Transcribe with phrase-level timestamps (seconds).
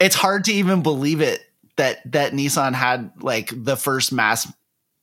[0.00, 1.40] it's hard to even believe it
[1.76, 4.50] that that Nissan had like the first mass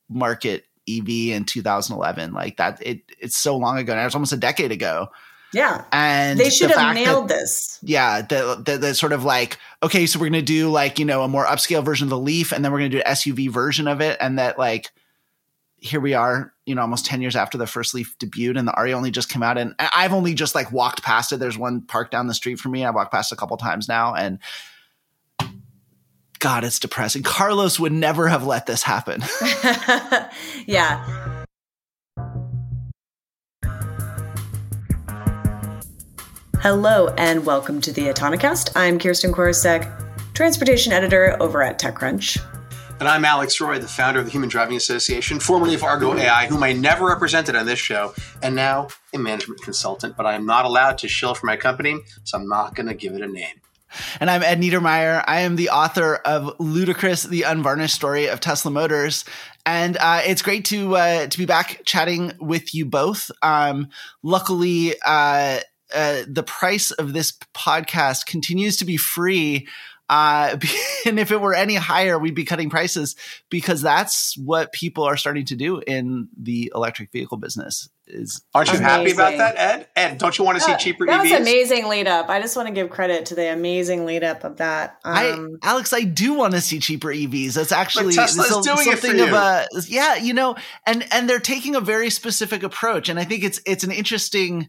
[0.08, 2.32] market EV in 2011.
[2.32, 4.06] Like that, it it's so long ago now.
[4.06, 5.08] It's almost a decade ago.
[5.52, 7.78] Yeah, and they should the have nailed that- this.
[7.82, 11.22] Yeah, the, the the sort of like okay, so we're gonna do like you know
[11.22, 13.88] a more upscale version of the Leaf, and then we're gonna do an SUV version
[13.88, 14.90] of it, and that like
[15.78, 18.72] here we are, you know, almost 10 years after the first Leaf debuted and the
[18.72, 21.36] Ariya only just came out and I've only just like walked past it.
[21.36, 22.82] There's one park down the street from me.
[22.84, 24.38] I walked past a couple times now and
[26.38, 27.22] God, it's depressing.
[27.22, 29.22] Carlos would never have let this happen.
[30.66, 31.44] yeah.
[36.60, 38.72] Hello and welcome to the Autonocast.
[38.74, 42.40] I'm Kirsten Korosek, transportation editor over at TechCrunch.
[42.98, 46.46] And I'm Alex Roy, the founder of the Human Driving Association, formerly of Argo AI,
[46.46, 50.16] whom I never represented on this show, and now a management consultant.
[50.16, 52.94] But I am not allowed to shill for my company, so I'm not going to
[52.94, 53.60] give it a name.
[54.20, 55.24] And I'm Ed Niedermeyer.
[55.26, 59.24] I am the author of Ludicrous, the Unvarnished Story of Tesla Motors.
[59.64, 63.30] And uh, it's great to uh, to be back chatting with you both.
[63.42, 63.88] Um,
[64.22, 65.60] luckily, uh,
[65.94, 69.66] uh, the price of this podcast continues to be free.
[70.08, 70.56] Uh,
[71.06, 73.16] and if it were any higher, we'd be cutting prices
[73.50, 77.88] because that's what people are starting to do in the electric vehicle business.
[78.08, 79.88] Is Aren't you happy about that, Ed?
[79.96, 81.30] Ed, don't you want to see cheaper that EVs?
[81.30, 82.28] was amazing lead up.
[82.28, 84.98] I just want to give credit to the amazing lead up of that.
[85.04, 87.54] Um, I, Alex, I do want to see cheaper EVs.
[87.54, 89.34] That's actually Tesla's so- doing it for something of you.
[89.34, 90.54] a yeah, you know,
[90.86, 94.68] and and they're taking a very specific approach, and I think it's it's an interesting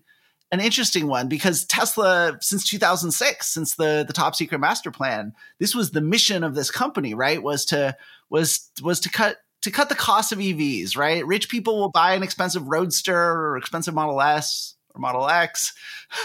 [0.51, 5.75] an interesting one because Tesla since 2006, since the the top secret master plan, this
[5.75, 7.41] was the mission of this company, right?
[7.41, 7.95] Was to
[8.29, 11.25] was was to cut to cut the cost of EVs, right?
[11.25, 15.73] Rich people will buy an expensive Roadster or expensive Model S or Model X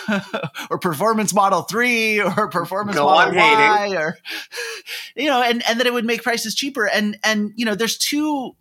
[0.70, 4.18] or performance Model 3 or performance Go Model Y or
[5.16, 7.98] you know, and and that it would make prices cheaper and and you know, there's
[7.98, 8.54] two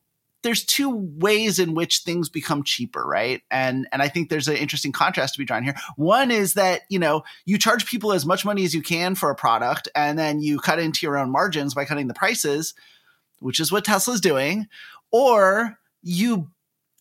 [0.43, 3.41] there's two ways in which things become cheaper, right?
[3.51, 5.75] And and I think there's an interesting contrast to be drawn here.
[5.95, 9.29] One is that, you know, you charge people as much money as you can for
[9.29, 12.73] a product and then you cut into your own margins by cutting the prices,
[13.39, 14.67] which is what Tesla's doing,
[15.11, 16.49] or you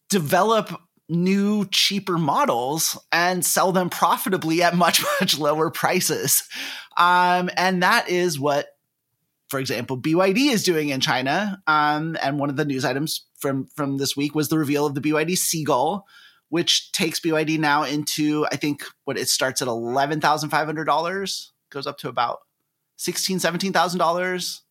[0.09, 6.44] develop new cheaper models and sell them profitably at much much lower prices.
[6.97, 8.69] Um and that is what
[9.50, 11.60] for example, BYD is doing in China.
[11.66, 14.94] Um, and one of the news items from from this week was the reveal of
[14.94, 16.06] the BYD Seagull,
[16.48, 20.84] which takes BYD now into I think what it starts at eleven thousand five hundred
[20.84, 22.40] dollars, goes up to about
[22.96, 24.62] sixteen seventeen thousand dollars,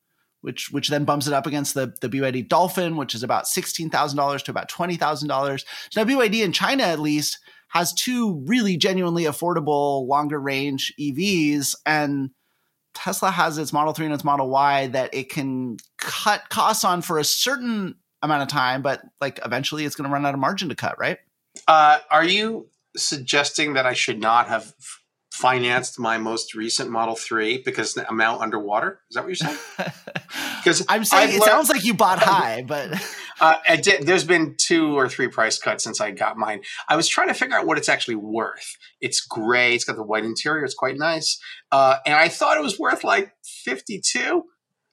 [0.42, 3.90] which which then bumps it up against the the BYD Dolphin, which is about sixteen
[3.90, 5.66] thousand dollars to about twenty thousand dollars.
[5.92, 11.76] So now BYD in China at least has two really genuinely affordable longer range EVs
[11.86, 12.32] and
[12.94, 17.02] Tesla has its Model 3 and its Model Y that it can cut costs on
[17.02, 20.40] for a certain amount of time, but like eventually it's going to run out of
[20.40, 21.18] margin to cut, right?
[21.68, 24.74] Uh, are you suggesting that I should not have
[25.32, 29.00] financed my most recent Model 3 because I'm now underwater?
[29.10, 29.58] Is that what you're saying?
[30.60, 32.92] Because I'm saying I've it learned- sounds like you bought high, but
[33.42, 36.62] Uh, did, there's been two or three price cuts since I got mine.
[36.90, 38.76] I was trying to figure out what it's actually worth.
[39.00, 39.74] It's gray.
[39.74, 40.66] It's got the white interior.
[40.66, 41.40] It's quite nice.
[41.72, 44.44] Uh, and I thought it was worth like 52.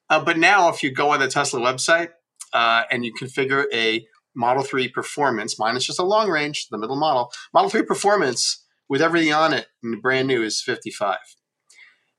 [0.09, 2.11] Uh, but now, if you go on the Tesla website
[2.57, 6.79] uh, and you configure a Model 3 Performance, mine is just a long range, the
[6.79, 7.31] middle model.
[7.55, 11.19] Model 3 Performance with everything on it, and brand new is 55.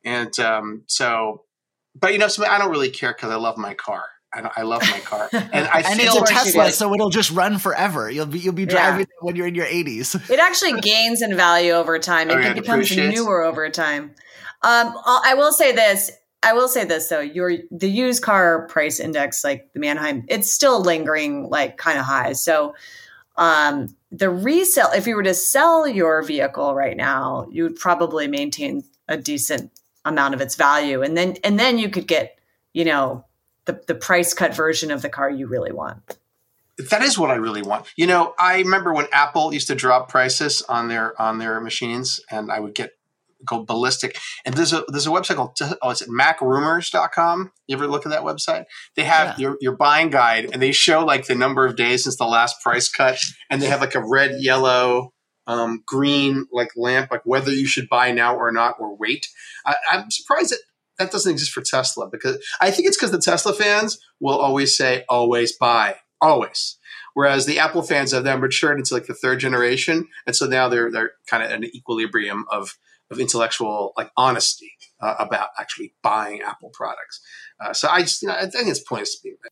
[0.06, 1.44] And um, so,
[1.96, 4.04] but you know, so I don't really care because I love my car.
[4.34, 6.74] I, I love my car, and I and feel it's a Tesla, did.
[6.74, 8.10] so it'll just run forever.
[8.12, 8.70] You'll be you'll be Yeah.
[8.78, 10.30] driving it when you're in your 80s.
[10.30, 12.30] It actually gains in value over time.
[12.30, 14.04] It Oh, yeah, it becomes newer over time.
[14.64, 16.12] Um, I I will say this.
[16.44, 17.20] I will say this though.
[17.20, 22.06] Your the used car price index, like the Manheim, it's still lingering like kind of
[22.06, 22.34] high.
[22.34, 22.76] So
[23.38, 28.28] um, the resale, if you were to sell your vehicle right now, you would probably
[28.28, 29.72] maintain a decent
[30.06, 32.40] amount of its value, and then and then you could get
[32.74, 33.26] you know
[33.66, 36.18] the the price cut version of the car you really want.
[36.92, 37.88] That is what I really want.
[37.96, 42.20] You know, I remember when Apple used to drop prices on their on their machines,
[42.30, 42.97] and I would get
[43.46, 44.18] go ballistic.
[44.46, 47.52] And there's a there's a website called oh, it's at macrumors.com.
[47.68, 48.66] You ever look at that website?
[48.96, 49.50] They have Yeah.
[49.50, 52.62] your your buying guide, and they show like the number of days since the last
[52.62, 53.20] price cut,
[53.50, 55.14] and they have like a red, yellow,
[55.48, 59.28] um, green like lamp, like whether you should buy now or not or wait.
[59.66, 60.60] I, I'm surprised that
[61.00, 64.76] that doesn't exist for Tesla because I think it's because the Tesla fans will always
[64.76, 66.78] say always buy always.
[67.14, 70.70] Whereas the Apple fans have then matured into like the third generation, and so now
[70.70, 72.78] they're they're kind of an equilibrium of
[73.12, 74.72] of intellectual like honesty.
[75.00, 77.22] uh, about actually buying Apple products.
[77.60, 79.36] Uh, so I just, you know, I think it's pointless to be.
[79.42, 79.52] But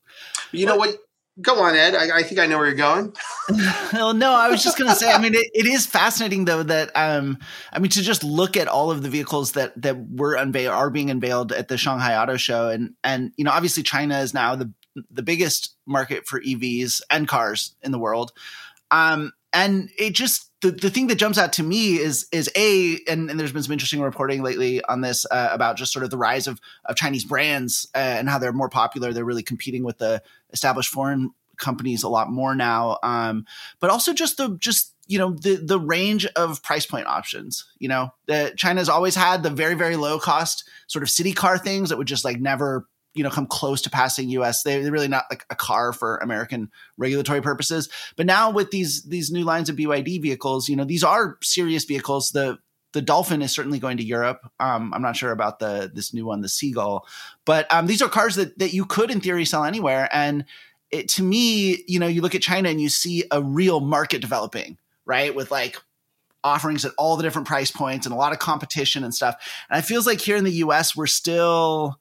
[0.52, 0.98] you know what?
[1.42, 1.96] Go on, Ed.
[1.96, 3.13] I, I, think I know where you're going.
[3.94, 5.12] well, no, I was just going to say.
[5.12, 7.40] I mean, it, it is fascinating though that um,
[7.74, 10.90] I mean, to just look at all of the vehicles that that were unveiled are
[10.90, 14.56] being unveiled at the Shanghai Auto Show, and and you know, obviously China is now
[14.56, 14.72] the
[15.12, 18.31] the biggest market for EVs and cars in the world.
[18.90, 23.00] Um, and it just the, the thing that jumps out to me is is a
[23.07, 26.12] and, and there's been some interesting reporting lately on this uh, about just sort of
[26.12, 29.13] the rise of of Chinese brands uh, and how they're more popular.
[29.13, 30.22] They're really competing with the
[30.52, 32.98] established foreign companies a lot more now.
[33.02, 33.46] Um,
[33.80, 37.66] but also just the just you know the the range of price point options.
[37.80, 41.58] You know, that China's always had the very very low cost sort of city car
[41.58, 44.92] things that would just like never you know come close to passing us they, are
[44.92, 47.90] really not like a car for american regulatory purposes.
[48.16, 51.86] But now with these these new lines of byd vehicles you know these are serious
[51.86, 52.32] vehicles.
[52.32, 52.60] The
[52.94, 54.42] the dolphin is certainly going to europe.
[54.60, 57.08] Um, i'm not sure about the this new one the seagull.
[57.46, 60.10] But um, these are cars that that you could in theory sell anywhere.
[60.12, 60.46] And
[60.92, 64.22] it, to me you know you look at china and you see a real market
[64.22, 65.34] developing right?
[65.34, 65.78] With like
[66.44, 69.36] offerings at all the different price points and a lot of competition and stuff.
[69.70, 72.00] And it feels like here in the us we're still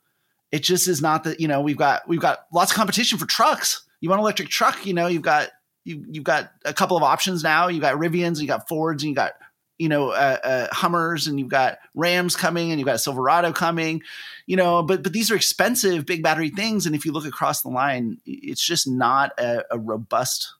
[0.52, 3.26] it just is not that you know we've got we've got lots of competition for
[3.26, 3.84] trucks.
[4.00, 5.48] You want an electric truck, you know, you've got
[5.84, 7.68] you you've got a couple of options now.
[7.68, 9.32] You've got Rivians, you've got Fords, and you got
[9.78, 14.02] you know uh, uh, Hummers, and you've got Rams coming, and you've got Silverado coming.
[14.46, 17.62] You know, but but these are expensive big battery things, and if you look across
[17.62, 20.54] the line, it's just not a, a robust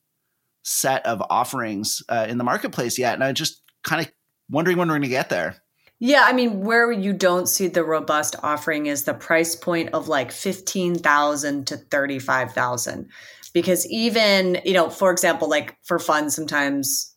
[0.62, 3.14] set of offerings uh, in the marketplace yet.
[3.14, 4.10] And I just kind of
[4.50, 5.56] wondering when we're going to get there.
[6.06, 10.06] Yeah, I mean, where you don't see the robust offering is the price point of
[10.06, 13.08] like 15,000 to 35,000.
[13.54, 17.10] Because even, you know, for example, like for fun, sometimes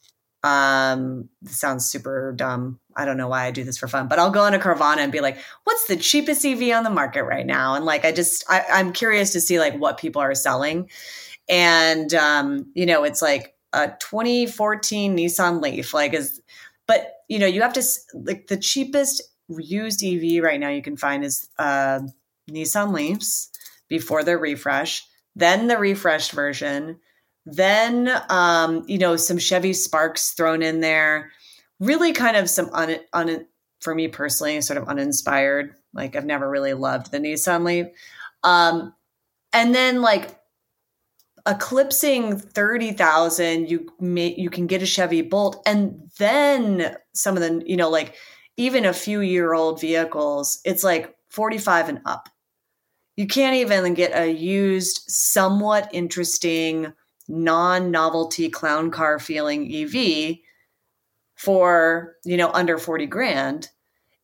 [0.44, 2.80] um this sounds super dumb.
[2.96, 5.00] I don't know why I do this for fun, but I'll go on a Carvana
[5.00, 7.74] and be like, what's the cheapest EV on the market right now?
[7.74, 10.90] And like I just I, I'm curious to see like what people are selling.
[11.50, 16.42] And um, you know, it's like a 2014 Nissan Leaf, like is
[16.88, 17.84] but you know, you have to
[18.14, 22.00] like the cheapest used EV right now you can find is uh,
[22.50, 23.50] Nissan Leafs
[23.88, 27.00] before their refresh, then the refreshed version,
[27.46, 31.32] then um, you know some Chevy Sparks thrown in there.
[31.80, 33.46] Really, kind of some un, un
[33.80, 35.76] for me personally, sort of uninspired.
[35.94, 37.88] Like I've never really loved the Nissan Leaf.
[38.44, 38.94] Um,
[39.54, 40.37] and then like
[41.48, 47.64] eclipsing 30,000 you may you can get a Chevy Bolt and then some of the
[47.66, 48.16] you know like
[48.58, 52.30] even a few year old vehicles it's like 45 and up.
[53.16, 56.94] You can't even get a used somewhat interesting
[57.30, 60.38] non-novelty clown car feeling EV
[61.36, 63.70] for you know under 40 grand.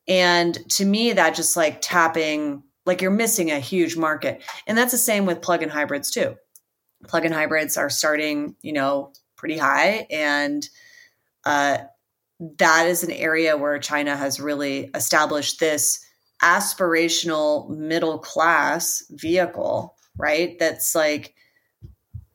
[0.07, 4.43] And to me that just like tapping like you're missing a huge market.
[4.67, 6.35] And that's the same with plug-in hybrids too
[7.07, 10.67] plug-in hybrids are starting, you know, pretty high, and
[11.45, 11.79] uh,
[12.57, 16.05] that is an area where China has really established this
[16.41, 20.57] aspirational middle class vehicle, right?
[20.59, 21.35] That's like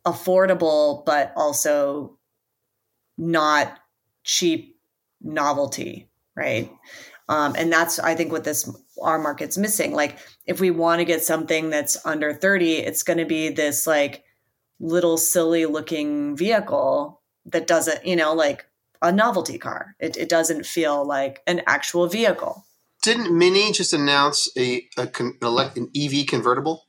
[0.06, 2.18] affordable, but also
[3.18, 3.78] not
[4.24, 4.76] cheap
[5.20, 6.70] novelty, right?
[7.28, 8.70] Um, and that's I think what this
[9.02, 9.92] our market's missing.
[9.92, 13.86] Like if we want to get something that's under 30, it's going to be this
[13.86, 14.24] like
[14.80, 18.66] little silly looking vehicle that doesn't, you know, like
[19.02, 19.94] a novelty car.
[19.98, 22.64] It, it doesn't feel like an actual vehicle.
[23.02, 26.86] Didn't Mini just announce a, a con, an EV convertible?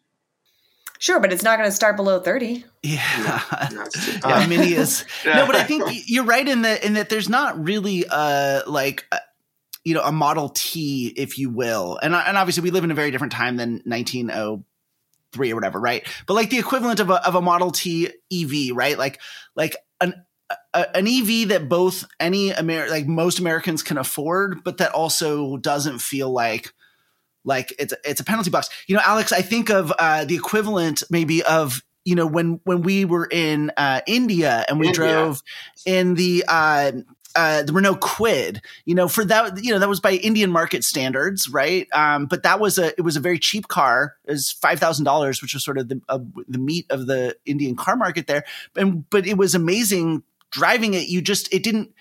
[0.97, 2.65] Sure, but it's not going to start below thirty.
[2.83, 3.41] Yeah,
[3.71, 3.87] no,
[4.25, 7.63] yeah, Mini is no, but I think you're right in that in that there's not
[7.63, 9.05] really uh like.
[9.11, 9.19] Uh,
[9.85, 12.93] you know, a Model T, if you will, and and obviously we live in a
[12.93, 14.61] very different time than 1900
[15.33, 16.07] three or whatever, right?
[16.27, 18.97] But like the equivalent of a of a Model T EV, right?
[18.97, 19.19] Like
[19.55, 20.13] like an
[20.73, 25.57] a, an EV that both any Amer like most Americans can afford, but that also
[25.57, 26.73] doesn't feel like
[27.45, 28.69] like it's it's a penalty box.
[28.87, 32.81] You know, Alex, I think of uh, the equivalent maybe of you know when when
[32.81, 34.99] we were in uh, India and we India.
[34.99, 35.41] drove
[35.85, 36.91] in the uh,
[37.35, 41.47] uh, Renault Kwid, you know, for that, you know, that was by Indian market standards,
[41.49, 41.87] right?
[41.93, 45.05] Um, but that was a, it was a very cheap car, it was five thousand
[45.05, 48.43] dollars, which was sort of the uh, the meat of the Indian car market there.
[48.75, 51.07] And but it was amazing driving it.
[51.07, 51.93] You just, it didn't,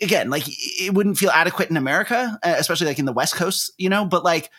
[0.00, 3.72] again, like it wouldn't feel adequate in America, uh, especially like in the West Coast,
[3.78, 4.04] you know.
[4.04, 4.50] But like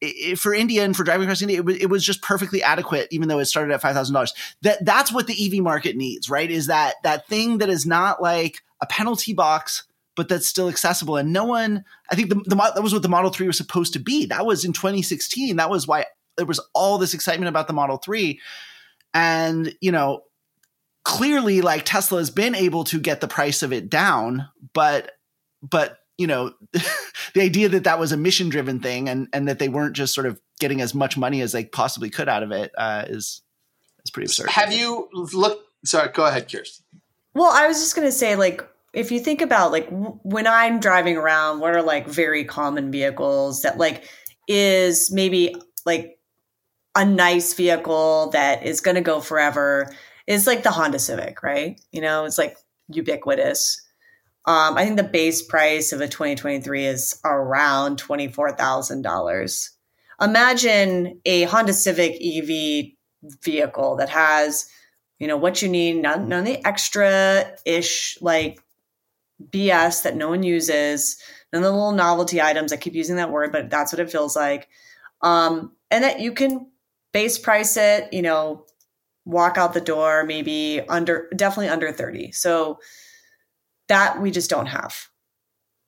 [0.00, 3.08] it, for India and for driving across India, it, w- it was just perfectly adequate,
[3.10, 4.32] even though it started at five thousand dollars.
[4.62, 6.50] That that's what the EV market needs, right?
[6.50, 9.84] Is that that thing that is not like a penalty box
[10.16, 11.16] but that's still accessible.
[11.16, 13.94] And no one, I think the, the that was what the Model 3 was supposed
[13.94, 14.26] to be.
[14.26, 15.56] That was in 2016.
[15.56, 16.04] That was why
[16.36, 18.38] there was all this excitement about the Model 3.
[19.14, 20.24] And, you know,
[21.04, 25.12] clearly like Tesla has been able to get the price of it down, but
[25.62, 29.58] but you know, the idea that that was a mission driven thing and and that
[29.58, 32.52] they weren't just sort of getting as much money as they possibly could out of
[32.52, 33.42] it uh, is
[34.04, 34.50] is pretty absurd.
[34.50, 35.64] Have you looked?
[35.84, 36.84] Sorry, go ahead, Kirsten.
[37.34, 40.46] Well, I was just going to say, like, if you think about like w- when
[40.46, 44.08] I'm driving around, what are like very common vehicles that like
[44.48, 45.54] is maybe
[45.86, 46.18] like
[46.96, 49.94] a nice vehicle that is going to go forever
[50.26, 51.80] is like the Honda Civic, right?
[51.92, 52.56] You know, it's like
[52.88, 53.80] ubiquitous.
[54.46, 59.68] Um, I think the base price of a 2023 is around $24,000.
[60.20, 62.92] Imagine a Honda Civic EV
[63.42, 64.66] vehicle that has,
[65.20, 68.58] you know, what you need, none, none of the extra ish like
[69.50, 71.18] BS that no one uses,
[71.52, 72.72] none of the little novelty items.
[72.72, 74.68] I keep using that word, but that's what it feels like.
[75.22, 76.70] Um, and that you can
[77.12, 78.64] base price it, you know,
[79.26, 82.32] walk out the door maybe under, definitely under 30.
[82.32, 82.78] So
[83.88, 84.94] that we just don't have.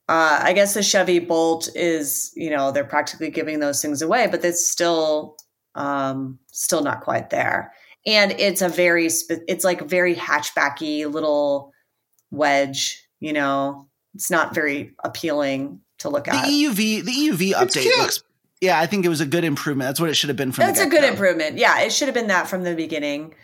[0.09, 4.27] Uh, I guess the Chevy Bolt is, you know, they're practically giving those things away,
[4.31, 5.37] but it's still,
[5.75, 7.73] um, still not quite there.
[8.06, 11.73] And it's a very, it's like very hatchbacky little
[12.30, 16.44] wedge you know, it's not very appealing to look at.
[16.44, 16.50] the.
[16.50, 18.25] EUV, the EUV update looks.
[18.61, 19.88] Yeah, I think it was a good improvement.
[19.88, 20.66] That's what it should have been from.
[20.66, 21.56] That's a good improvement.
[21.56, 23.35] Yeah, it should have been that from the beginning.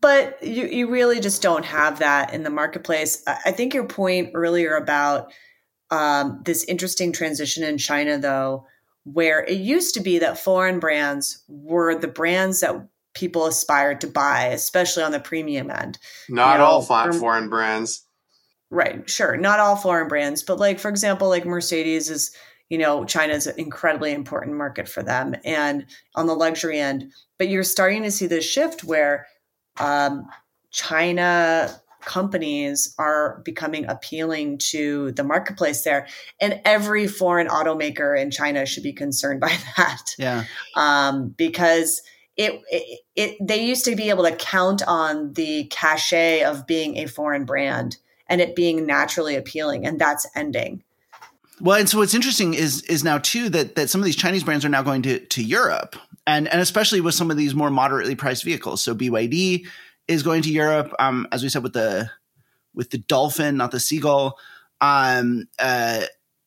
[0.00, 3.22] But you, you really just don't have that in the marketplace.
[3.26, 5.32] I think your point earlier about
[5.90, 8.66] um, this interesting transition in China, though,
[9.04, 14.06] where it used to be that foreign brands were the brands that people aspired to
[14.06, 15.98] buy, especially on the premium end.
[16.28, 18.04] Not you know, all foreign brands.
[18.70, 19.36] Right, sure.
[19.36, 22.34] Not all foreign brands, but like for example, like Mercedes is,
[22.68, 27.12] you know, China is an incredibly important market for them and on the luxury end.
[27.38, 29.26] But you're starting to see this shift where
[29.78, 30.26] um,
[30.70, 36.06] China companies are becoming appealing to the marketplace there
[36.40, 40.44] and every foreign automaker in china should be concerned by that yeah
[40.76, 42.00] um, because
[42.38, 42.62] it,
[43.16, 47.44] it, they used to be able to count on the cachet of being a foreign
[47.44, 50.82] brand and it being naturally appealing and that's ending
[51.60, 54.44] well and so what's interesting is is now too that that some of these chinese
[54.44, 57.70] brands are now going to to europe and and especially with some of these more
[57.70, 59.66] moderately priced vehicles so byd
[60.06, 62.08] is going to europe um as we said with the
[62.74, 64.38] with the dolphin not the seagull
[64.80, 66.02] um uh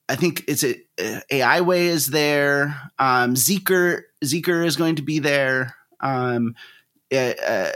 [0.09, 2.91] I think it's a, a Aiways is there.
[2.99, 5.73] Um, Zeekr Zeekr is going to be there.
[6.01, 6.55] Um,
[7.13, 7.71] uh, uh,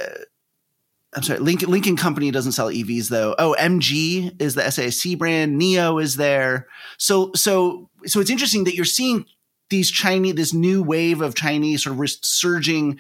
[1.16, 3.36] I'm sorry, Lincoln, Lynk & Co doesn't sell EVs though.
[3.40, 5.60] Oh, MG is the SAIC brand.
[5.60, 6.68] NIO is there.
[6.98, 9.26] So, so, so it's interesting that you're seeing
[9.70, 13.00] these Chinese, this new wave of Chinese sort of resurging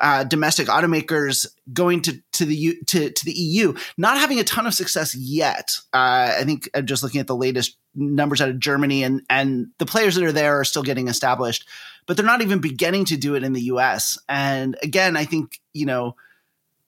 [0.00, 4.66] uh, domestic automakers going to to the to to the EU, not having a ton
[4.66, 5.76] of success yet.
[5.92, 9.68] Uh, I think I'm just looking at the latest numbers out of Germany, and and
[9.78, 11.68] the players that are there are still getting established,
[12.06, 14.18] but they're not even beginning to do it in the US.
[14.28, 16.16] And again, I think you know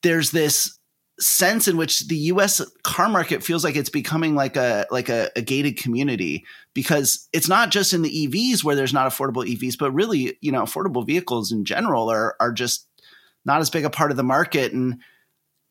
[0.03, 0.79] there's this
[1.21, 5.31] sense in which the US car market feels like it's becoming like a like a,
[5.37, 9.79] a, gated community because it's not just in the EVs where there's not affordable EVs,
[9.79, 12.87] but really, you know, affordable vehicles in general are are just
[13.45, 14.73] not as big a part of the market.
[14.73, 15.01] And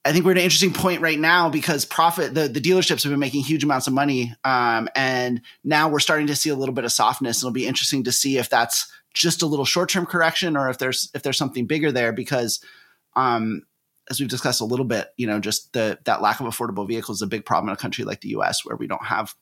[0.06, 3.12] I think we're at an interesting point right now because profit the, the dealerships have
[3.12, 4.34] been making huge amounts of money.
[4.44, 7.40] Um, and now we're starting to see a little bit of softness.
[7.40, 10.78] It'll be interesting to see if that's just a little short term correction or if
[10.78, 12.64] there's if there's something bigger there because
[13.16, 13.64] um,
[14.10, 17.18] as we've discussed a little bit, you know, just the that lack of affordable vehicles
[17.18, 18.66] is a big problem in a country like the U.S.
[18.66, 19.36] where we don't have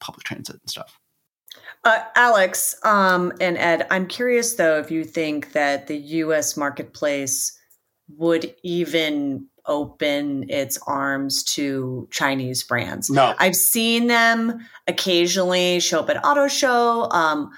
[0.00, 0.98] public transit and stuff.
[1.84, 6.56] Uh, Alex um, and Ed, I'm curious though if you think that the U.S.
[6.56, 7.56] marketplace
[8.16, 13.10] would even open its arms to Chinese brands.
[13.10, 17.10] No, I've seen them occasionally show up at auto show.
[17.10, 17.50] Um,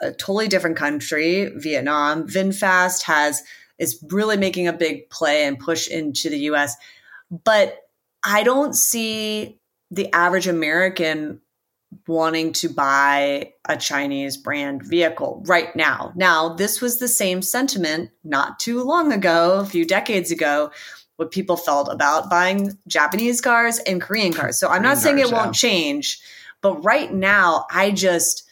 [0.00, 2.26] a totally different country, Vietnam.
[2.26, 3.42] VinFast has
[3.78, 6.76] is really making a big play and push into the US.
[7.30, 7.76] But
[8.24, 11.40] I don't see the average American
[12.06, 16.12] wanting to buy a Chinese brand vehicle right now.
[16.16, 20.70] Now, this was the same sentiment not too long ago, a few decades ago,
[21.16, 24.58] what people felt about buying Japanese cars and Korean cars.
[24.58, 26.20] So I'm not saying it won't change,
[26.60, 28.47] but right now, I just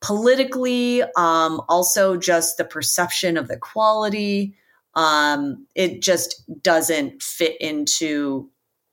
[0.00, 4.54] politically, um, also just the perception of the quality,
[4.94, 8.50] um, it just doesn't fit into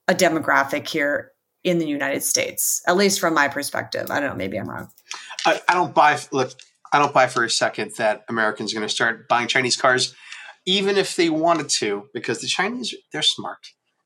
[0.08, 1.32] a demographic here
[1.64, 4.10] in the United States, at least from my perspective.
[4.10, 4.90] I don't know, maybe I'm wrong.
[5.46, 6.20] I, I don't buy.
[6.32, 6.52] Look,
[6.94, 10.16] I don't buy for a second that Americans are going to start buying Chinese cars,
[10.66, 13.60] even if they wanted to, because the Chinese they're smart.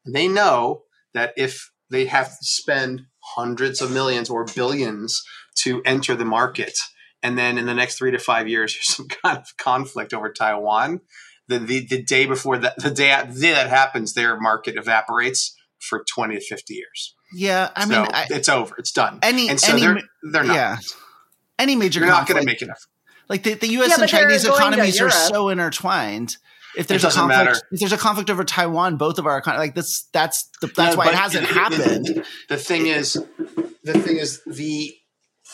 [0.05, 3.05] They know that if they have to spend
[3.35, 5.21] hundreds of millions or billions
[5.63, 6.77] to enter the market,
[7.23, 10.31] and then in the next three to five years, there's some kind of conflict over
[10.31, 11.01] Taiwan.
[11.47, 16.03] The, the, the day before that, the day, the that happens, their market evaporates for
[16.13, 17.15] 20 to 50 years.
[17.33, 18.75] Yeah, I So mean, I, it's over.
[18.77, 19.19] It's done.
[19.21, 20.01] any and so any they're
[20.31, 20.55] they're not.
[20.55, 20.77] yeah,
[21.59, 22.87] any major You're not going to make enough.
[23.29, 23.89] like the, the U.S.
[23.89, 26.37] Yeah, and Chinese economies are so intertwined.
[26.77, 27.61] If there's a doesn't conflict, matter.
[27.71, 30.95] if there's a conflict over Taiwan, both of our econ- like this, that's the, that's
[30.95, 32.05] Yeah, why it hasn't the- happened.
[32.05, 33.13] The, the thing is,
[33.83, 34.93] the thing is the,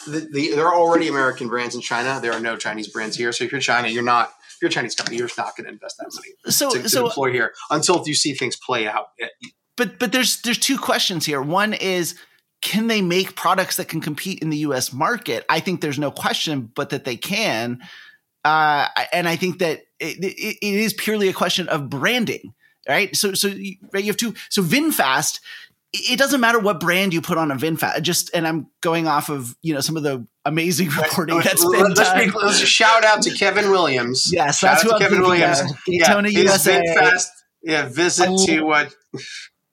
[0.08, 2.20] the the there are already American brands in China.
[2.22, 3.32] There are no Chinese brands here.
[3.32, 4.32] So if you're China, you're not.
[4.56, 6.90] If you're a Chinese company, you're not going to invest that money So to, to
[6.90, 9.10] so deploy here until you see things play out.
[9.76, 11.42] but but there's there's two questions here.
[11.42, 12.16] One is
[12.62, 14.92] can they make products that can compete in the U.S.
[14.92, 15.46] market?
[15.50, 17.80] I think there's no question, but that they can.
[18.44, 22.54] Uh, and I think that it, it, it is purely a question of branding,
[22.88, 23.16] right?
[23.16, 25.40] So so you, right, you have to so VinFast.
[25.94, 28.02] It doesn't matter what brand you put on a VinFast.
[28.02, 31.80] Just and I'm going off of you know some of the amazing reporting that's been
[31.82, 32.26] let's, done.
[32.26, 34.30] be, let's shout out to Kevin Williams.
[34.32, 35.62] Yes, shout that's who I'm Kevin Williams.
[35.62, 35.68] of.
[35.86, 36.82] Daytona yeah, USA.
[36.82, 37.28] VinFast,
[37.64, 38.46] yeah, visit Oh.
[38.46, 38.90] to uh,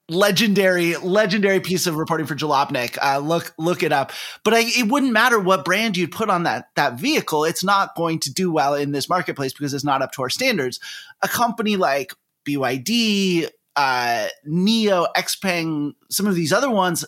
[0.07, 2.97] legendary legendary piece of reporting for Jalopnik.
[3.01, 4.11] Uh, look look it up.
[4.43, 7.43] But I, it wouldn't matter what brand you'd put on that that vehicle.
[7.43, 10.29] It's not going to do well in this marketplace because it's not up to our
[10.29, 10.79] standards.
[11.21, 12.13] A company like
[12.47, 17.05] BYD, uh, NIO, Xpeng, some of these other ones.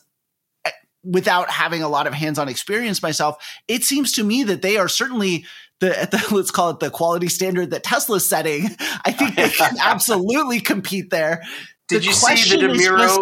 [0.65, 0.71] eh,
[1.03, 4.87] Without having a lot of hands-on experience myself, it seems to me that they are
[4.89, 5.45] certainly
[5.79, 8.65] the, at the let's call it the quality standard that Tesla's setting.
[9.05, 11.43] I think they can absolutely compete there.
[11.87, 12.97] Did The you see the Demiro?
[12.99, 13.19] just-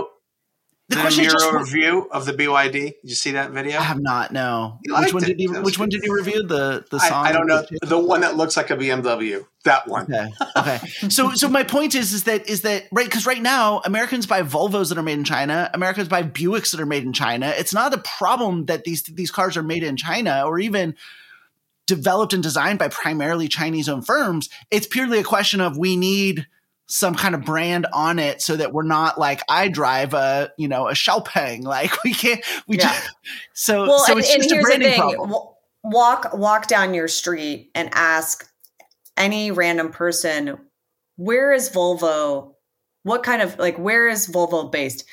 [0.89, 2.71] The, The question just Demiro review of the BYD.
[2.71, 3.79] Did you see that video?
[3.79, 4.31] I have not.
[4.31, 4.79] No.
[4.87, 5.37] Which one it.
[5.37, 6.43] did was Which one did you review?
[6.47, 7.25] The the song.
[7.25, 9.45] I, I don't know the one that looks like a BMW.
[9.65, 10.03] That one.
[10.03, 10.31] Okay.
[10.57, 10.77] Okay.
[11.09, 14.41] so so my point is is that is that right because right now Americans buy
[14.43, 15.69] Volvos that are made in China.
[15.73, 17.53] Americans buy Buicks that are made in China.
[17.57, 20.95] It's not a problem that these these cars are made in China or even
[21.87, 24.49] developed and designed by primarily Chinese owned firms.
[24.71, 26.47] It's purely a question of we need
[26.87, 30.67] some kind of brand on it so that we're not like I drive a you
[30.67, 32.89] know a Xiaopeng like we can't we Yeah.
[32.89, 33.09] just
[33.53, 35.29] so Well, so and, it's and just a here's the branding thing: problem.
[35.31, 35.49] W-
[35.83, 38.47] walk walk down your street and ask
[39.17, 40.57] any random person,
[41.15, 42.53] where is Volvo?
[43.03, 45.05] What kind of like where is Volvo based?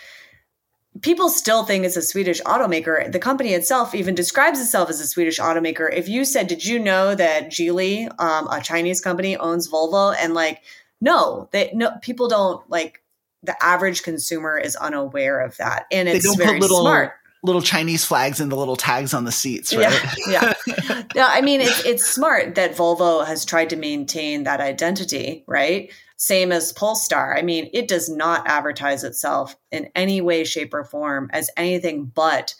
[1.00, 3.10] People still think it's a Swedish automaker.
[3.10, 5.92] The company itself even describes itself as a Swedish automaker.
[5.92, 10.34] If you said, "Did you know that Geely, um, a Chinese company, owns Volvo?" and
[10.34, 10.62] like,
[11.00, 13.02] no, they no people don't like.
[13.44, 17.14] The average consumer is unaware of that, and it's very put little smart.
[17.42, 19.92] Little Chinese flags and the little tags on the seats, right?
[20.28, 21.02] Yeah, yeah.
[21.14, 25.92] no, I mean it's it's smart that Volvo has tried to maintain that identity, right?
[26.16, 27.36] Same as Polestar.
[27.36, 32.04] I mean, it does not advertise itself in any way, shape, or form as anything
[32.04, 32.54] but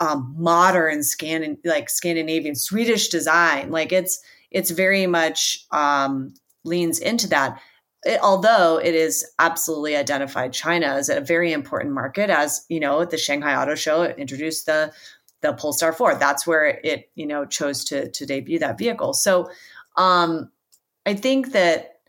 [0.00, 3.70] um, modern Scandin- like Scandinavian Swedish design.
[3.70, 6.34] Like it's it's very much um,
[6.64, 7.60] leans into that.
[8.06, 13.00] It, although it is absolutely identified China as a very important market, as you know,
[13.00, 14.92] at the Shanghai Auto Show it introduced the
[15.42, 16.14] the Polestar 4.
[16.14, 19.12] That's where it, you know, chose to to debut that vehicle.
[19.12, 19.50] So
[19.96, 20.50] um
[21.04, 22.00] I think that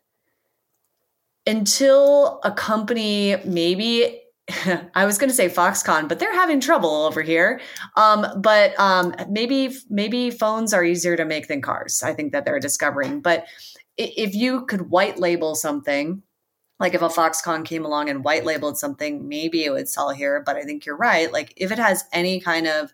[1.48, 4.22] until a company maybe
[4.96, 7.60] I was going to say Foxconn, but they're having trouble over here.
[7.96, 12.02] Um, but um, maybe maybe phones are easier to make than cars.
[12.04, 13.20] I think that they're discovering.
[13.20, 13.46] But
[13.98, 16.22] if you could white label something,
[16.80, 20.44] like if a Foxconn came along and white labeled something, maybe it would sell here.
[20.46, 21.32] But I think you're right.
[21.32, 22.94] Like if it has any kind of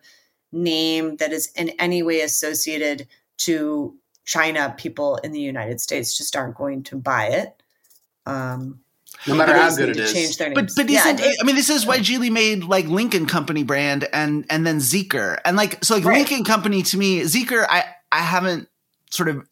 [0.52, 3.08] name that is in any way associated
[3.40, 7.62] to China, people in the United States just aren't going to buy it.
[8.26, 8.80] Um,
[9.28, 10.10] No matter how good it is.
[10.12, 10.38] to Change is.
[10.38, 10.76] their But names.
[10.76, 13.42] but yeah, isn't, it- I mean, this is why Geely made like Lynk & Co
[13.66, 16.30] brand and and then Zeekr and like so like Right.
[16.30, 18.70] Lynk & Co to me Zeekr I I haven't
[19.12, 19.46] sort of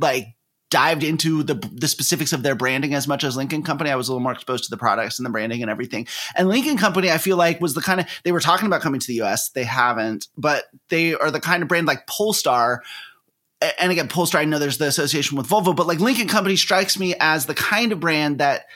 [0.00, 0.34] like
[0.70, 3.76] dived into the the specifics of their branding as much as Lynk & Co.
[3.80, 6.06] I was a little more exposed to the products and the branding and everything.
[6.34, 8.82] And Lynk & Co, I feel like was the kind of they were talking about
[8.82, 9.50] coming to the US.
[9.50, 12.82] They haven't, but they are the kind of brand like Polestar.
[13.80, 16.54] And again, Polestar, I know there's the association with Volvo, but like Lynk & Co
[16.54, 18.66] strikes me as the kind of brand that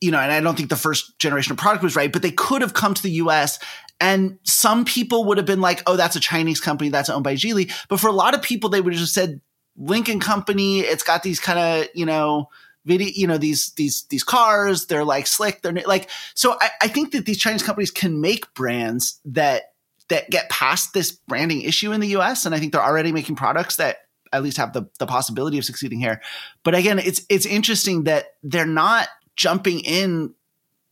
[0.00, 2.30] you know, and I don't think the first generation of product was right, but they
[2.30, 3.58] could have come to the US
[4.00, 7.34] and some people would have been like, oh, that's a Chinese company that's owned by
[7.34, 7.70] Geely.
[7.88, 9.42] But for a lot of people, they would have just said
[9.80, 10.44] Lynk & Co.
[10.46, 12.50] It's got these kind of, you know,
[12.84, 14.86] video, you know, these these these cars.
[14.86, 15.62] They're like slick.
[15.62, 16.56] They're like so.
[16.60, 19.72] I, I think that these Chinese companies can make brands that
[20.08, 22.44] that get past this branding issue in the U.S.
[22.44, 23.98] And I think they're already making products that
[24.32, 26.20] at least have the the possibility of succeeding here.
[26.62, 30.34] But again, it's it's interesting that they're not jumping in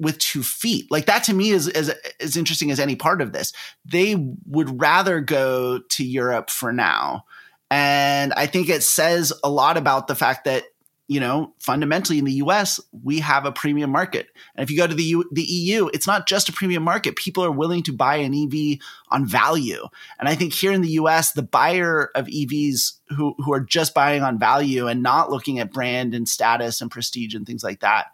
[0.01, 0.90] with two feet.
[0.90, 3.53] Like that to me is as as interesting as any part of this.
[3.85, 4.14] They
[4.46, 7.24] would rather go to Europe for now.
[7.71, 10.65] And I think it says a lot about the fact that
[11.09, 14.29] you know, fundamentally in the US, we have a premium market.
[14.55, 17.17] And if you go to the, U, the EU, it's not just a premium market.
[17.17, 18.79] People are willing to buy an EV
[19.09, 19.87] on value.
[20.21, 23.95] And I think here in the US, the buyer of EVs who, who are just
[23.95, 27.81] buying on value and not looking at brand and status and prestige and things like
[27.81, 28.09] that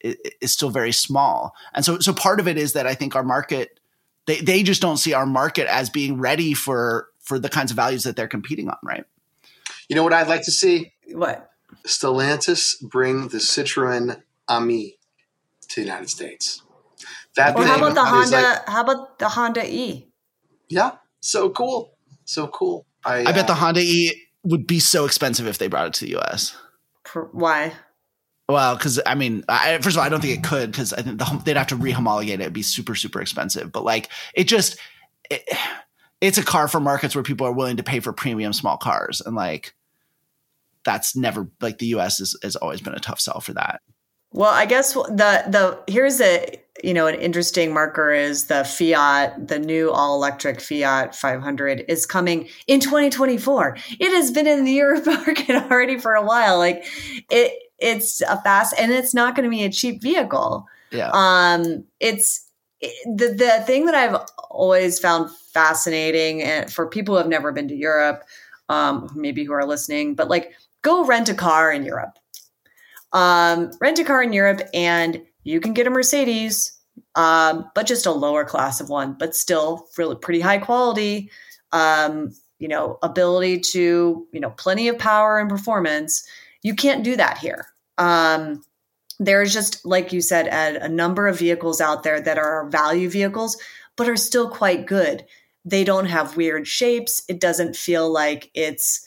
[0.00, 1.56] is still very small.
[1.74, 3.80] And so, so part of it is that I think our market,
[4.26, 7.76] they, they just don't see our market as being ready for, for the kinds of
[7.76, 9.04] values that they're competing on, right?
[9.88, 10.92] You know what I'd like to see?
[11.12, 11.50] What?
[11.86, 14.96] Stellantis bring the Citroen Ami
[15.68, 16.62] to the United States.
[17.36, 18.36] That or how about the Honda?
[18.36, 20.08] Like, how about the Honda E?
[20.70, 21.92] Yeah, so cool,
[22.24, 22.86] so cool.
[23.04, 25.92] I, I bet the uh, Honda E would be so expensive if they brought it
[25.94, 26.56] to the U.S.
[27.32, 27.74] Why?
[28.48, 31.02] Well, because I mean, I, first of all, I don't think it could because I
[31.02, 32.40] think the, they'd have to rehomologate it.
[32.40, 33.70] It'd be super, super expensive.
[33.70, 34.78] But like, it just,
[35.30, 35.46] it,
[36.20, 39.20] it's a car for markets where people are willing to pay for premium small cars,
[39.24, 39.74] and like,
[40.84, 43.80] that's never like the US is, has always been a tough sell for that.
[44.32, 49.48] Well, I guess the the here's a you know an interesting marker is the Fiat,
[49.48, 53.76] the new all electric Fiat 500 is coming in 2024.
[53.98, 56.58] It has been in the Europe market already for a while.
[56.58, 56.84] Like
[57.30, 60.66] it it's a fast and it's not going to be a cheap vehicle.
[60.90, 61.10] Yeah.
[61.14, 62.47] Um it's
[62.80, 67.68] the the thing that I've always found fascinating and for people who have never been
[67.68, 68.24] to Europe
[68.68, 72.18] um maybe who are listening, but like go rent a car in Europe.
[73.12, 76.78] Um, rent a car in Europe and you can get a Mercedes,
[77.14, 81.30] um, but just a lower class of one, but still really pretty high quality.
[81.72, 86.26] Um, you know, ability to, you know, plenty of power and performance.
[86.62, 87.66] You can't do that here.
[89.18, 93.10] There's just, like you said, Ed, a number of vehicles out there that are value
[93.10, 93.56] vehicles,
[93.96, 95.24] but are still quite good.
[95.64, 97.22] They don't have weird shapes.
[97.28, 99.04] It doesn't feel like it's,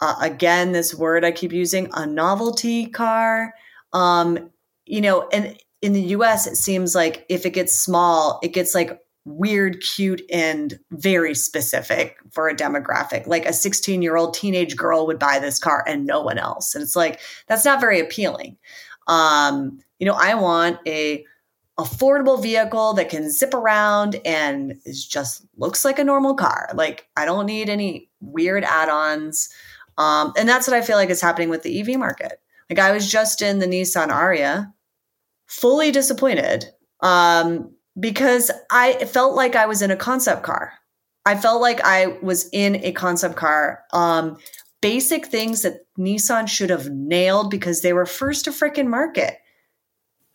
[0.00, 3.52] uh, again, this word I keep using, a novelty car.
[3.92, 4.50] Um,
[4.86, 8.74] you know, and in the US, it seems like if it gets small, it gets
[8.74, 13.26] like weird, cute, and very specific for a demographic.
[13.26, 16.74] Like a 16 year old teenage girl would buy this car and no one else.
[16.74, 18.56] And it's like, that's not very appealing.
[19.08, 21.24] Um, you know, I want a
[21.78, 26.70] affordable vehicle that can zip around and is just looks like a normal car.
[26.74, 29.48] Like I don't need any weird add-ons.
[29.96, 32.40] Um, and that's what I feel like is happening with the EV market.
[32.68, 34.72] Like I was just in the Nissan Ariya,
[35.46, 36.66] fully disappointed
[37.00, 40.72] um, because I felt like I was in a concept car.
[41.24, 43.84] I felt like I was in a concept car.
[43.92, 44.38] Um,
[44.80, 49.38] basic things that Nissan should have nailed because they were first to freaking market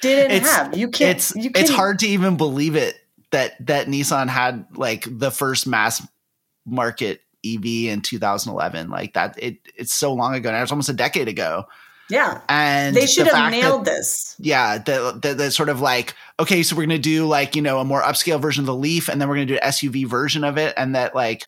[0.04, 0.78] didn't it's, have.
[0.78, 1.18] You can't.
[1.18, 2.96] It's you it's hard to even believe it
[3.32, 6.06] that that Nissan had like the first mass
[6.66, 8.90] market EV in 2011.
[8.90, 10.62] Like that, it it's so long ago now.
[10.62, 11.66] It's almost a decade ago.
[12.10, 14.36] Yeah, and they should the have nailed that, this.
[14.38, 17.80] Yeah, the, the, the sort of like okay, so we're gonna do like you know
[17.80, 20.44] a more upscale version of the Leaf, and then we're gonna do an SUV version
[20.44, 21.48] of it, and that like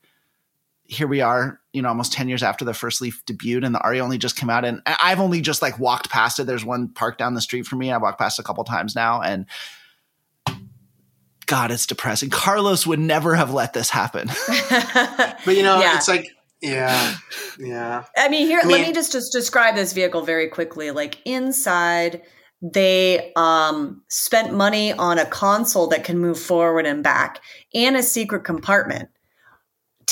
[0.87, 3.79] here we are, you know, almost 10 years after the first Leaf debuted and the
[3.79, 4.65] Ariya only just came out.
[4.65, 6.45] And I've only just like walked past it.
[6.45, 7.91] There's one park down the street from me.
[7.91, 9.47] I walked past a couple times now and
[11.45, 12.29] God, it's depressing.
[12.29, 14.27] Carlos would never have let this happen.
[15.45, 15.95] but you know, yeah.
[15.95, 16.27] it's like,
[16.61, 17.15] yeah,
[17.59, 18.05] yeah.
[18.17, 20.89] I mean, here, I mean, let me just just describe this vehicle very quickly.
[20.89, 22.23] Like inside,
[22.61, 27.41] they um, spent money on a console that can move forward and back,
[27.75, 29.09] and a secret compartment.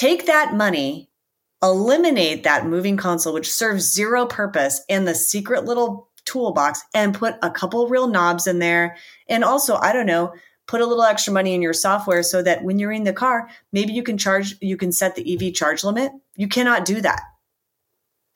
[0.03, 1.09] Take that money,
[1.61, 7.35] eliminate that moving console, which serves zero purpose, and the secret little toolbox, and put
[7.41, 8.97] a couple real knobs in there.
[9.29, 10.33] And also, I don't know
[10.67, 13.49] put a little extra money in your software so that when you're in the car,
[13.71, 16.11] maybe you can charge, you can set the EV charge limit.
[16.35, 17.21] You cannot do that.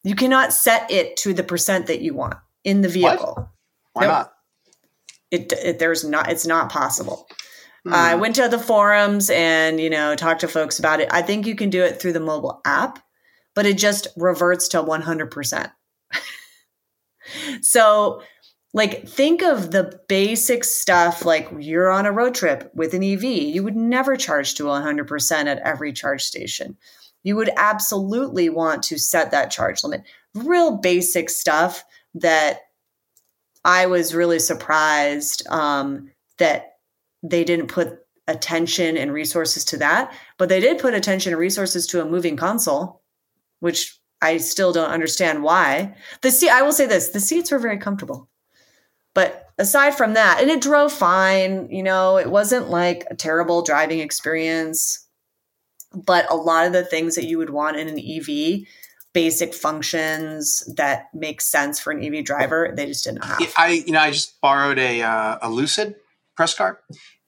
[0.04, 3.34] You cannot set it to the percent that you want in the vehicle.
[3.36, 3.48] What?
[3.94, 4.12] Why nope.
[4.12, 4.34] not?
[5.32, 7.28] It, it, there's not, it's not possible.
[7.88, 7.94] Hmm.
[7.94, 11.08] I went to the forums and, you know, talked to folks about it.
[11.10, 13.00] I think you can do it through the mobile app,
[13.56, 15.72] but it just reverts to 100%.
[17.62, 18.22] so
[18.74, 23.24] like think of the basic stuff like you're on a road trip with an EV.
[23.24, 26.76] You would never charge to 100% at every charge station.
[27.24, 30.04] You would absolutely want to set that charge limit.
[30.36, 32.60] Real basic stuff that
[33.64, 36.77] I was really surprised um, that
[37.24, 41.88] they didn't put attention and resources to that, but they did put attention and resources
[41.88, 43.02] to a moving console,
[43.60, 45.96] which I still don't understand why.
[46.22, 48.30] The seat, I will say this: the seats were very comfortable,
[49.14, 51.70] but aside from that, and it drove fine.
[51.72, 55.08] You know, it wasn't like a terrible driving experience,
[55.94, 58.68] but a lot of the things that you would want in an EV,
[59.14, 63.54] basic functions that make sense for an EV driver, they just didn't have.
[63.56, 65.96] I, you know, I just borrowed a uh, a Lucid
[66.38, 66.80] press car,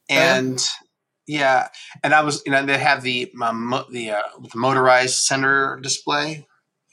[0.09, 0.55] and.
[0.57, 0.85] Uh-huh.
[1.31, 1.67] Yeah,
[2.03, 6.47] and I was, you know, they have the um, the, uh, the motorized center display,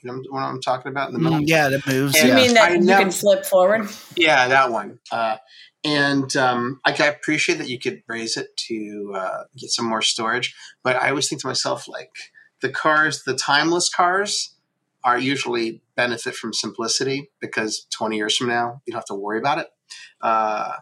[0.06, 1.40] you know what I'm talking about in the middle?
[1.40, 2.16] Mm, yeah, that moves.
[2.16, 3.88] And you mean that I you never, can flip forward?
[4.16, 4.98] Yeah, that one.
[5.10, 5.36] Uh,
[5.84, 10.02] and um, I, I, appreciate that you could raise it to uh, get some more
[10.02, 10.54] storage.
[10.82, 12.10] But I always think to myself, like
[12.60, 14.54] the cars, the timeless cars,
[15.04, 19.38] are usually benefit from simplicity because 20 years from now you don't have to worry
[19.38, 19.68] about it.
[20.20, 20.72] Uh,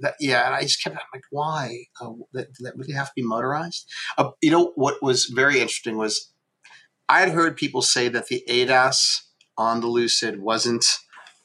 [0.00, 1.84] that, yeah, and I just kept I'm like, why?
[2.00, 3.90] Uh, that, that really have to be motorized?
[4.18, 6.30] Uh, you know what was very interesting was
[7.08, 9.22] I had heard people say that the ADAS
[9.56, 10.84] on the Lucid wasn't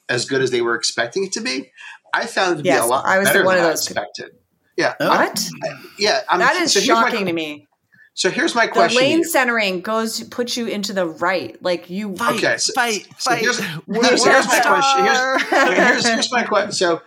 [0.08, 1.70] as good as they were expecting it to be.
[2.12, 3.88] I found it to yes, be a lot I was better one than of those
[3.88, 4.30] I expected.
[4.76, 4.94] Yeah.
[4.98, 5.48] What?
[5.64, 6.20] I, yeah.
[6.28, 7.68] I'm, that is so shocking my, to me.
[8.14, 9.00] So here's my question.
[9.00, 11.60] The lane centering goes puts you into the right.
[11.62, 13.38] Like you fight, okay, so, fight, so fight.
[13.40, 15.04] Here's, here's, here's my question.
[15.04, 16.72] Here's, here's, here's my question.
[16.72, 17.00] So,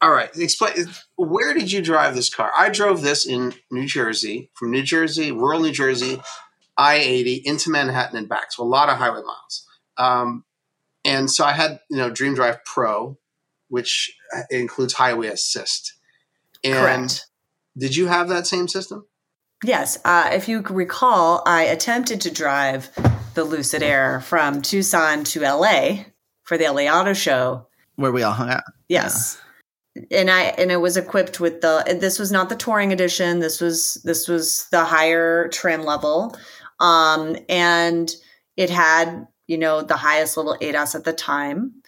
[0.00, 0.86] all right, explain.
[1.16, 2.52] Where did you drive this car?
[2.56, 6.20] I drove this in New Jersey, from New Jersey, rural New Jersey,
[6.76, 8.52] I 80 into Manhattan and back.
[8.52, 9.66] So a lot of highway miles.
[9.96, 10.44] Um,
[11.04, 13.18] and so I had, you know, Dream Drive Pro,
[13.68, 14.16] which
[14.50, 15.94] includes highway assist.
[16.62, 16.74] And
[17.08, 17.28] Correct.
[17.78, 19.06] Did you have that same system?
[19.64, 19.98] Yes.
[20.04, 22.90] Uh, if you recall, I attempted to drive
[23.34, 26.04] the Lucid Air from Tucson to LA
[26.42, 28.64] for the LA Auto Show, where we all hung out.
[28.88, 29.38] Yes.
[29.38, 29.47] Yeah.
[30.10, 33.40] And I and it was equipped with the this was not the touring edition.
[33.40, 36.36] This was this was the higher trim level.
[36.80, 38.14] Um, and
[38.56, 41.82] it had, you know, the highest level ADAS at the time.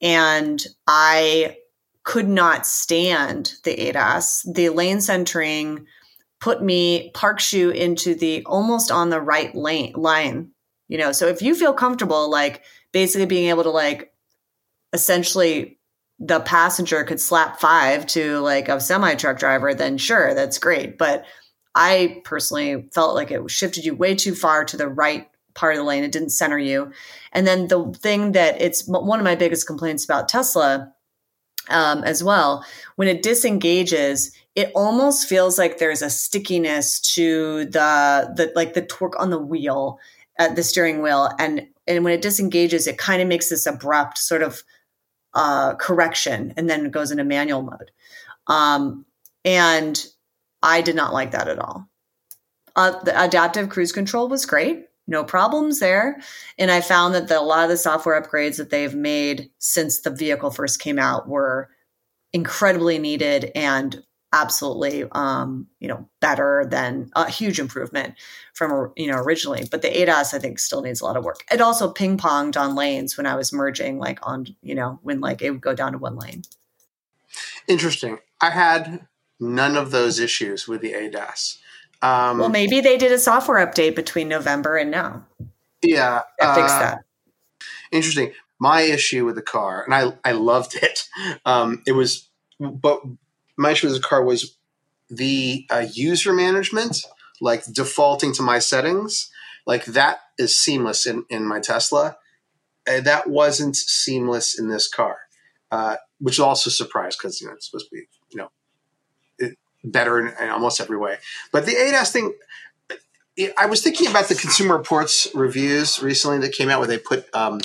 [0.00, 1.58] And I
[2.02, 4.52] could not stand the ADAS.
[4.54, 5.86] The lane centering
[6.40, 10.50] put me, parks you into the almost on the right lane line.
[10.88, 14.12] You know, so if you feel comfortable, like basically being able to like
[14.92, 15.78] essentially
[16.26, 20.96] the passenger could slap five to like a semi truck driver, then sure, that's great.
[20.96, 21.24] But
[21.74, 25.78] I personally felt like it shifted you way too far to the right part of
[25.78, 26.02] the lane.
[26.02, 26.92] It didn't center you.
[27.32, 30.92] And then the thing that it's one of my biggest complaints about Tesla
[31.68, 32.64] um, as well,
[32.96, 38.82] when it disengages, it almost feels like there's a stickiness to the the like the
[38.82, 39.98] torque on the wheel
[40.38, 44.18] at the steering wheel and and when it disengages it kind of makes this abrupt
[44.18, 44.62] sort of
[45.34, 47.90] uh, correction and then it goes into manual mode
[48.46, 49.04] um,
[49.44, 50.06] and
[50.62, 51.88] I did not like that at all.
[52.74, 56.20] Uh, the adaptive cruise control was great, no problems there.
[56.58, 60.00] And I found that the, a lot of the software upgrades that they've made since
[60.00, 61.68] the vehicle first came out were
[62.32, 64.02] incredibly needed and
[64.34, 68.14] absolutely um, you know better than a huge improvement
[68.52, 71.44] from you know originally but the ADAS I think still needs a lot of work
[71.50, 75.20] it also ping ponged on lanes when I was merging like on you know when
[75.20, 76.42] like it would go down to one lane
[77.68, 79.06] interesting I had
[79.40, 81.58] none of those issues with the ADAS.
[82.02, 85.24] Um, well, maybe they did a software update between November and now.
[85.82, 87.04] Yeah, that fixed uh, that.
[87.92, 88.32] Interesting.
[88.58, 91.08] My issue with the car, and I I loved it.
[91.44, 92.28] Um, it was,
[92.60, 93.02] but
[93.56, 94.56] my issue with the car was
[95.08, 97.04] the uh, user management,
[97.40, 99.30] like defaulting to my settings,
[99.66, 102.16] like that is seamless in in my Tesla.
[102.86, 105.16] And that wasn't seamless in this car,
[105.70, 108.50] uh, which also surprised because you know it's supposed to be you know
[109.84, 111.18] better in, in almost every way.
[111.52, 112.34] But the ADAS thing,
[113.58, 117.32] I was thinking about the Consumer Reports reviews recently that came out where they put
[117.34, 117.60] um,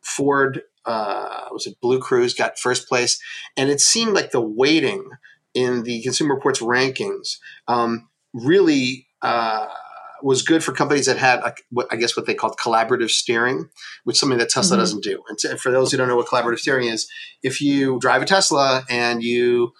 [0.00, 3.20] Ford, uh, was it Blue Cruise, got first place,
[3.56, 5.10] and it seemed like the weighting
[5.54, 9.06] in the Consumer Reports rankings um, really.
[9.22, 9.66] Uh,
[10.22, 13.68] was good for companies that had, what, I guess, what they called collaborative steering,
[14.04, 14.82] which is something that Tesla mm-hmm.
[14.82, 15.22] doesn't do.
[15.28, 17.08] And for those who don't know what collaborative steering is,
[17.42, 19.72] if you drive a Tesla and you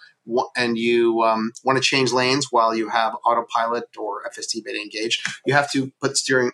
[0.55, 5.25] and you um, want to change lanes while you have autopilot or FSD beta engaged,
[5.45, 6.51] you have to put steering.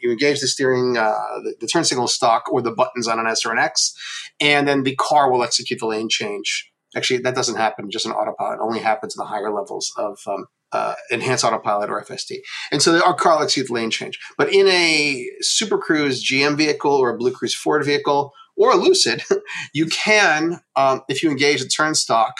[0.00, 3.26] You engage the steering, uh, the, the, turn signal stock, or the buttons on an
[3.26, 3.94] S or an X,
[4.40, 6.70] and then the car will execute the lane change.
[6.96, 8.60] Actually, that doesn't happen just in autopilot.
[8.60, 12.38] It only happens in the higher levels of um, uh, enhanced autopilot or FSD.
[12.72, 14.18] And so our car will execute the lane change.
[14.36, 18.76] But in a Super Cruise GM vehicle or a Blue Cruise Ford vehicle or a
[18.76, 19.22] Lucid,
[19.74, 22.34] you can, um, if you engage the turn stalk,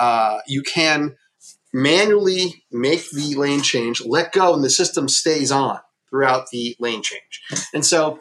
[0.00, 1.16] uh, you can
[1.72, 5.78] manually make the lane change, let go, and the system stays on
[6.10, 7.68] throughout the lane change.
[7.72, 8.20] And so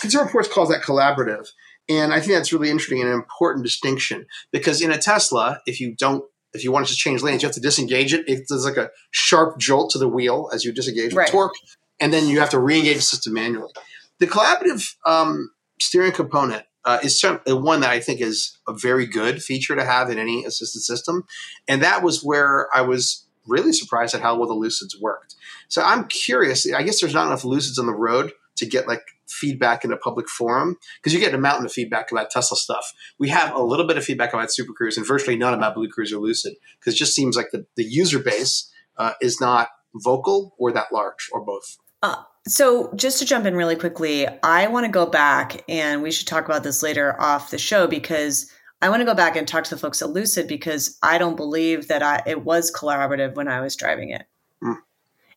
[0.00, 1.48] Consumer Reports calls that collaborative.
[1.88, 5.80] And I think that's really interesting and an important distinction because in a Tesla, if
[5.80, 6.24] you don't,
[6.54, 8.28] if you want to change lanes, you have to disengage it.
[8.28, 11.28] It does like a sharp jolt to the wheel as you disengage right.
[11.28, 11.54] torque,
[11.98, 13.72] and then you have to re-engage the system manually.
[14.18, 15.50] The collaborative um,
[15.80, 20.10] steering component uh, is one that I think is a very good feature to have
[20.10, 21.24] in any assisted system,
[21.66, 25.34] and that was where I was really surprised at how well the Lucids worked.
[25.72, 26.70] So I'm curious.
[26.70, 29.96] I guess there's not enough Lucids on the road to get like feedback in a
[29.96, 32.92] public forum because you get a mountain of feedback about Tesla stuff.
[33.18, 35.88] We have a little bit of feedback about Super Cruise and virtually none about Blue
[35.88, 39.68] Cruise or Lucid because it just seems like the, the user base uh, is not
[39.94, 41.78] vocal or that large or both.
[42.02, 46.10] Uh, so just to jump in really quickly, I want to go back and we
[46.10, 49.48] should talk about this later off the show because I want to go back and
[49.48, 53.36] talk to the folks at Lucid because I don't believe that I, it was collaborative
[53.36, 54.26] when I was driving it.
[54.62, 54.76] Mm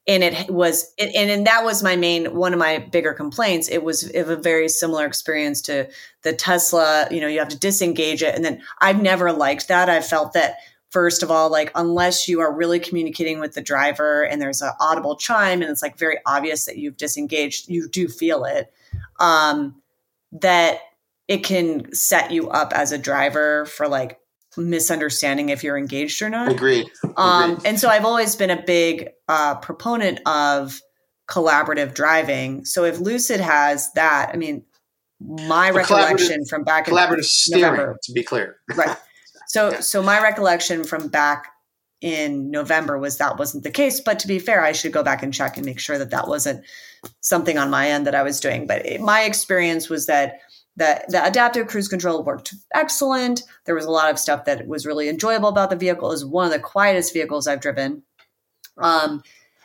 [0.07, 3.83] and it was and, and that was my main one of my bigger complaints it
[3.83, 5.87] was a very similar experience to
[6.21, 9.89] the tesla you know you have to disengage it and then i've never liked that
[9.89, 10.57] i've felt that
[10.89, 14.71] first of all like unless you are really communicating with the driver and there's an
[14.79, 18.71] audible chime and it's like very obvious that you've disengaged you do feel it
[19.19, 19.75] um
[20.31, 20.79] that
[21.27, 24.19] it can set you up as a driver for like
[24.57, 26.51] misunderstanding if you're engaged or not.
[26.51, 26.87] Agreed.
[27.17, 30.79] Um, and so I've always been a big uh, proponent of
[31.29, 32.65] collaborative driving.
[32.65, 34.63] So if Lucid has that, I mean,
[35.19, 38.97] my recollection from back collaborative in steering, November, to be clear, right?
[39.47, 39.79] So, yeah.
[39.81, 41.49] so my recollection from back
[42.01, 44.01] in November was that wasn't the case.
[44.01, 46.27] But to be fair, I should go back and check and make sure that that
[46.27, 46.65] wasn't
[47.21, 48.67] something on my end that I was doing.
[48.67, 50.39] But it, my experience was that
[50.75, 53.43] the, the adaptive cruise control worked excellent.
[53.65, 56.09] There was a lot of stuff that was really enjoyable about the vehicle.
[56.09, 58.03] It was one of the quietest vehicles I've driven.
[58.77, 59.23] Um,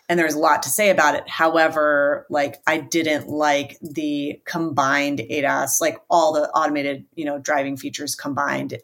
[0.08, 1.28] and there's a lot to say about it.
[1.28, 7.76] However, like I didn't like the combined ADAS, like all the automated, you know, driving
[7.76, 8.78] features combined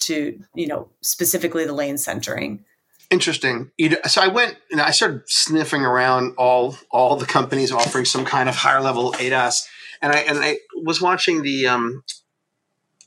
[0.00, 2.64] to, you know, specifically the lane centering.
[3.10, 3.70] Interesting.
[4.06, 8.48] So I went and I started sniffing around all all the companies offering some kind
[8.48, 9.66] of higher level ADAS
[10.04, 12.04] and I and I was watching the um,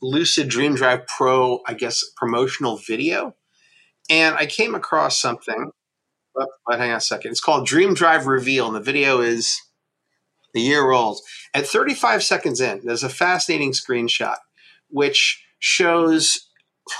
[0.02, 3.36] Lucid Dream Drive Pro, I guess, promotional video,
[4.10, 5.70] and I came across something.
[6.66, 7.32] But, hang on a second.
[7.32, 9.60] It's called Dream Drive Reveal, and the video is
[10.54, 11.20] a year old.
[11.54, 14.36] At 35 seconds in, there's a fascinating screenshot
[14.90, 16.48] which shows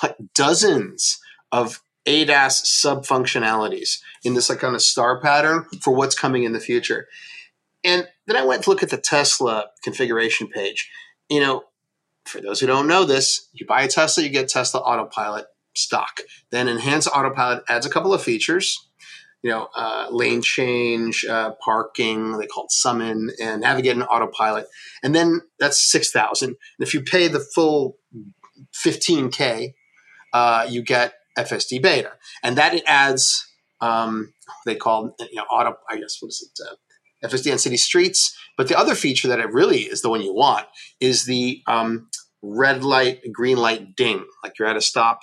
[0.03, 1.18] like dozens
[1.53, 6.53] of ADAS sub functionalities in this like kind of star pattern for what's coming in
[6.53, 7.07] the future.
[7.85, 10.90] And then I went to look at the Tesla configuration page.
[11.31, 11.64] You know,
[12.27, 16.20] for those who don't know this, you buy a Tesla, you get Tesla Autopilot stock.
[16.51, 18.88] Then Enhanced Autopilot adds a couple of features.
[19.42, 24.66] You know, uh, lane change, uh, parking, they call it summon, and navigate in autopilot.
[25.03, 27.98] And then that's 6000 And if you pay the full
[28.74, 29.74] 15K,
[30.33, 32.12] uh, you get FSD beta.
[32.42, 33.46] And that it adds,
[33.81, 34.35] um,
[34.66, 36.62] they call, you know, auto, I guess, what is it?
[36.66, 36.74] Uh,
[37.29, 38.37] FSD on city streets.
[38.57, 40.66] But the other feature that it really is the one you want
[41.01, 42.09] is the um,
[42.42, 44.24] red light, green light ding.
[44.42, 45.20] Like you're at a stop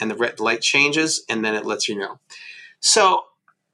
[0.00, 2.18] and the red light changes and then it lets you know.
[2.80, 3.24] So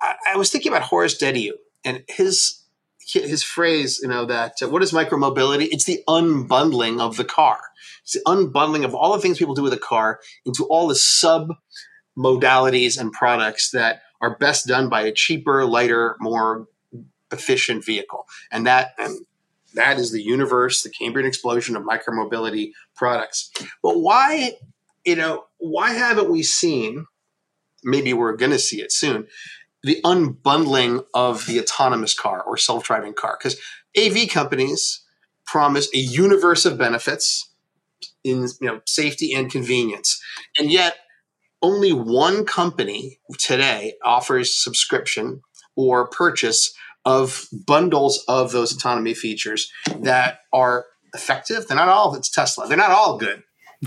[0.02, 1.52] I, I was thinking about Horace Dediu
[1.84, 2.58] and his
[3.04, 5.68] his phrase, you know, that uh, what is micromobility?
[5.70, 7.60] It's the unbundling of the car.
[8.02, 10.94] It's the unbundling of all the things people do with a car into all the
[10.94, 11.54] sub
[12.16, 16.68] modalities and products that are best done by a cheaper, lighter, more
[17.32, 18.26] efficient vehicle.
[18.50, 19.18] And that and
[19.74, 23.50] that is the universe, the Cambrian explosion of micromobility products.
[23.82, 24.52] But why,
[25.04, 27.06] you know, why haven't we seen,
[27.82, 29.26] maybe we're going to see it soon,
[29.82, 33.38] the unbundling of the autonomous car or self-driving car?
[33.38, 33.60] Because
[33.96, 35.04] AV companies
[35.46, 37.50] promise a universe of benefits
[38.24, 40.20] in you know safety and convenience.
[40.58, 40.96] And yet
[41.60, 45.42] only one company today offers subscription
[45.76, 46.74] or purchase
[47.04, 49.70] of bundles of those autonomy features
[50.00, 51.66] that are effective.
[51.66, 52.14] They're not all.
[52.14, 52.66] It's Tesla.
[52.66, 53.42] They're not all good.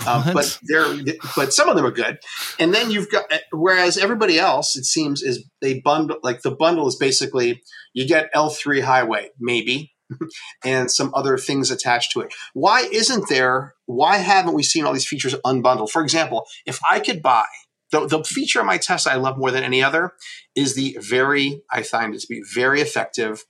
[0.05, 0.93] Um, but they're
[1.35, 2.19] but some of them are good,
[2.59, 6.87] and then you've got whereas everybody else it seems is they bundle like the bundle
[6.87, 7.61] is basically
[7.93, 9.93] you get L three highway maybe
[10.65, 12.33] and some other things attached to it.
[12.53, 13.75] Why isn't there?
[13.85, 15.89] Why haven't we seen all these features unbundled?
[15.89, 17.45] For example, if I could buy
[17.91, 20.13] the, the feature of my Tesla I love more than any other
[20.55, 23.45] is the very, I find it to be very effective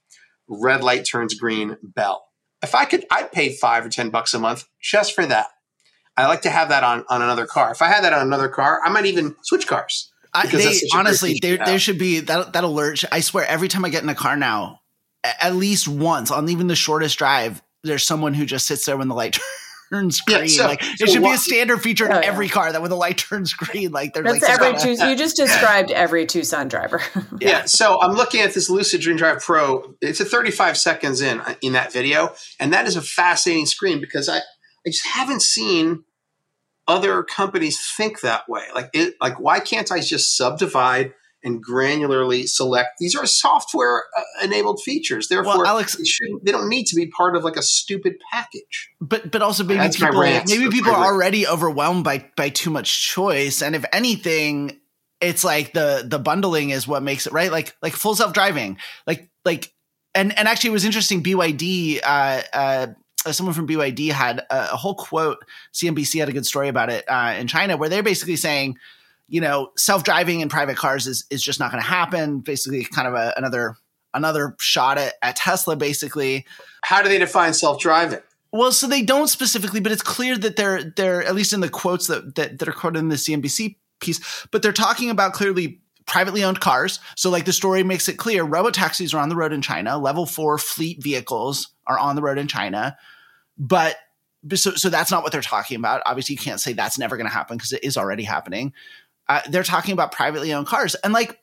[0.48, 2.26] red light turns green bell.
[2.62, 5.48] if I could, I'd pay five or ten bucks a month just for that.
[6.16, 7.72] I like to have that on on another car.
[7.72, 10.10] If I had that on another car, I might even switch cars.
[10.32, 13.04] I, they, honestly, there, there should be that that alert.
[13.10, 14.80] I swear, every time I get in a car now,
[15.24, 19.08] at least once on even the shortest drive, there's someone who just sits there when
[19.08, 19.38] the light
[19.90, 20.40] turns green.
[20.40, 22.80] Yeah, so, like it should what, be a standard feature in oh, every car that
[22.80, 26.26] when the light turns green, like there's That's like every Tucson, you just described every
[26.26, 27.00] Tucson driver.
[27.14, 27.48] yeah.
[27.48, 27.64] yeah.
[27.64, 29.94] So I'm looking at this Lucid Dream Drive Pro.
[30.00, 34.00] It's a 35 seconds in uh, in that video, and that is a fascinating screen
[34.00, 34.40] because I
[34.86, 36.04] I just haven't seen
[36.86, 38.62] other companies think that way.
[38.74, 41.12] Like it, like why can't I just subdivide?
[41.46, 42.98] and granularly select.
[42.98, 45.28] These are software uh, enabled features.
[45.28, 46.04] Therefore, well, Alex, they,
[46.42, 48.90] they, don't need to be part of like a stupid package.
[49.00, 53.06] But but also maybe That's people maybe people are already overwhelmed by by too much
[53.08, 54.80] choice, and if anything,
[55.20, 57.52] it's like the the bundling is what makes it right.
[57.52, 59.72] Like like full self driving, like like
[60.16, 61.22] and and actually it was interesting.
[61.22, 62.00] BYD.
[62.02, 62.86] Uh, uh,
[63.32, 65.44] someone from BYD had a, a, whole quote.
[65.72, 68.78] CNBC had a good story about it uh, in China, where they're basically saying,
[69.28, 72.40] you know, self driving in private cars is is just not going to happen.
[72.40, 73.76] Basically, kind of a, another
[74.14, 75.76] another shot at, at Tesla.
[75.76, 76.46] Basically,
[76.82, 78.20] how do they define self driving?
[78.52, 81.68] Well, so they don't specifically, but it's clear that they're they're at least in the
[81.68, 84.46] quotes that that, that are quoted in the CNBC piece.
[84.50, 87.00] But they're talking about clearly privately owned cars.
[87.16, 89.98] So, like the story makes it clear, robo taxis are on the road in China.
[89.98, 92.96] Level four fleet vehicles are on the road in China,
[93.58, 93.96] but
[94.54, 96.02] so so that's not what they're talking about.
[96.06, 98.72] Obviously, you can't say that's never going to happen because it is already happening.
[99.28, 101.40] Uh, they're talking about privately owned cars and like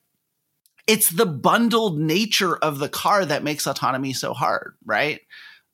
[0.88, 5.20] it's the bundled nature of the car that makes autonomy so hard right?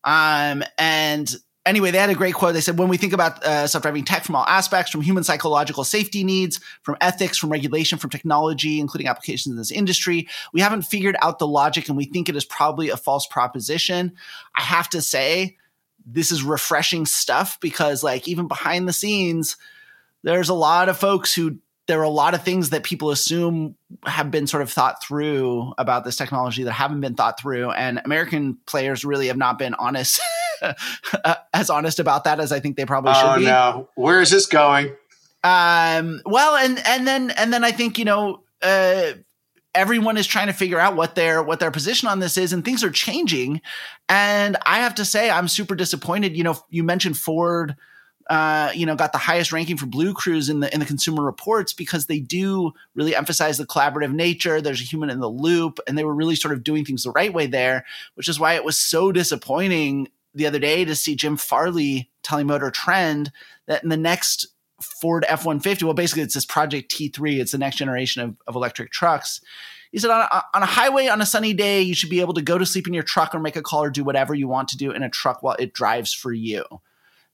[0.03, 1.31] Um and
[1.67, 2.55] anyway they had a great quote.
[2.55, 5.83] They said when we think about uh, self-driving tech from all aspects from human psychological
[5.83, 10.81] safety needs from ethics from regulation from technology including applications in this industry we haven't
[10.81, 14.13] figured out the logic and we think it is probably a false proposition.
[14.55, 15.59] I have to say
[16.12, 19.57] this is refreshing stuff because like even behind the scenes
[20.24, 21.57] there's a lot of folks who
[21.88, 25.74] there are a lot of things that people assume have been sort of thought through
[25.80, 27.72] about this technology that haven't been thought through.
[27.72, 30.22] And american players really have not been honest
[31.53, 33.45] as honest about that as i think they probably should oh, be.
[33.45, 33.89] no.
[33.95, 34.88] Where is this going?
[35.43, 39.14] Um well and and then and then i think you know uh
[39.80, 42.65] everyone is trying to figure out what their what their position on this is and
[42.65, 43.61] things are changing
[44.09, 47.75] and i have to say i'm super disappointed you know you mentioned ford
[48.30, 51.73] uh, you know, got the highest ranking for BlueCruise in the in the Consumer Reports
[51.73, 54.61] because they do really emphasize the collaborative nature.
[54.61, 57.11] There's a human in the loop, and they were really sort of doing things the
[57.11, 61.15] right way there, which is why it was so disappointing the other day to see
[61.15, 63.32] Jim Farley telling Motor Trend
[63.65, 64.45] that in the next
[64.82, 68.55] Ford F 150, well, basically it's this Project T3, it's the next generation of, of
[68.55, 69.41] electric trucks.
[69.91, 72.36] He said, on a, on a highway on a sunny day, you should be able
[72.36, 74.47] to go to sleep in your truck or make a call or do whatever you
[74.47, 76.63] want to do in a truck while it drives for you.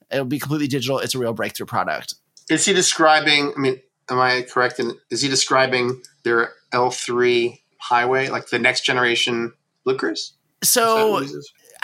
[0.09, 0.99] It'll be completely digital.
[0.99, 2.15] It's a real breakthrough product.
[2.49, 3.53] Is he describing?
[3.55, 4.79] I mean, am I correct?
[4.79, 9.53] In, is he describing their L3 highway, like the next generation
[9.85, 10.31] BlueCruise?
[10.63, 11.25] So,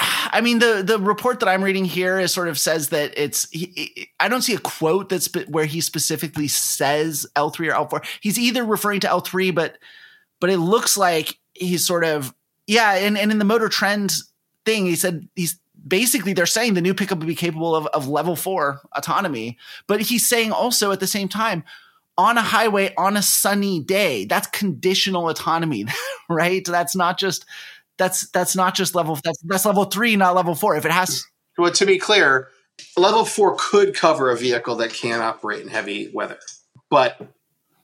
[0.02, 3.50] I mean, the the report that I'm reading here is sort of says that it's.
[3.52, 8.06] He, I don't see a quote that's where he specifically says L3 or L4.
[8.22, 9.78] He's either referring to L3, but
[10.40, 12.34] but it looks like he's sort of
[12.68, 12.96] yeah.
[12.96, 14.14] And and in the Motor Trend
[14.66, 18.08] thing, he said he's basically they're saying the new pickup would be capable of, of
[18.08, 19.58] level four autonomy.
[19.88, 21.64] But he's saying also at the same time,
[22.18, 25.86] on a highway on a sunny day, that's conditional autonomy,
[26.30, 26.64] right?
[26.66, 27.46] That's not just
[28.02, 30.76] that's that's not just level that's that's level three, not level four.
[30.76, 31.24] If it has
[31.56, 32.48] well, to be clear,
[32.98, 36.40] level four could cover a vehicle that can operate in heavy weather.
[36.90, 37.22] But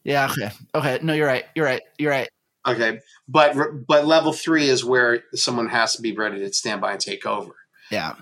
[0.03, 0.49] yeah, okay.
[0.73, 0.99] Okay.
[1.03, 1.45] No, you're right.
[1.53, 1.83] You're right.
[1.99, 2.29] You're right.
[2.65, 2.99] Okay.
[3.27, 3.55] But
[3.87, 7.27] but level three is where someone has to be ready to stand by and take
[7.27, 7.53] over.
[7.91, 8.15] Yeah.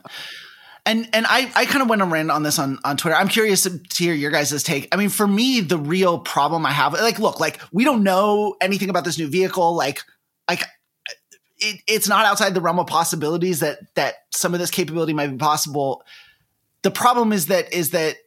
[0.85, 3.15] And and I, I kind of went around on this on, on Twitter.
[3.15, 4.89] I'm curious to, to hear your guys' take.
[4.91, 8.55] I mean, for me, the real problem I have, like, look, like we don't know
[8.61, 9.75] anything about this new vehicle.
[9.75, 10.03] Like,
[10.47, 10.63] like
[11.65, 15.27] it, it's not outside the realm of possibilities that that some of this capability might
[15.27, 16.03] be possible.
[16.83, 18.17] The problem is that is that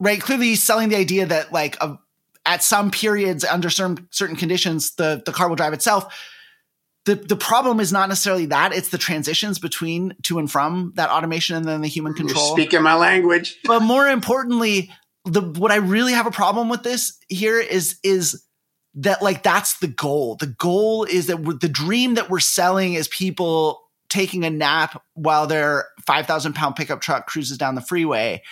[0.00, 1.98] right clearly he's selling the idea that like a,
[2.44, 6.12] at some periods under certain certain conditions the the car will drive itself
[7.04, 11.10] the the problem is not necessarily that it's the transitions between to and from that
[11.10, 12.48] automation and then the human control.
[12.48, 13.58] You're speaking my language.
[13.64, 14.90] But more importantly,
[15.24, 18.43] the what I really have a problem with this here is is
[18.96, 20.36] that like that's the goal.
[20.36, 25.46] The goal is that the dream that we're selling is people taking a nap while
[25.46, 28.42] their 5,000 pound pickup truck cruises down the freeway.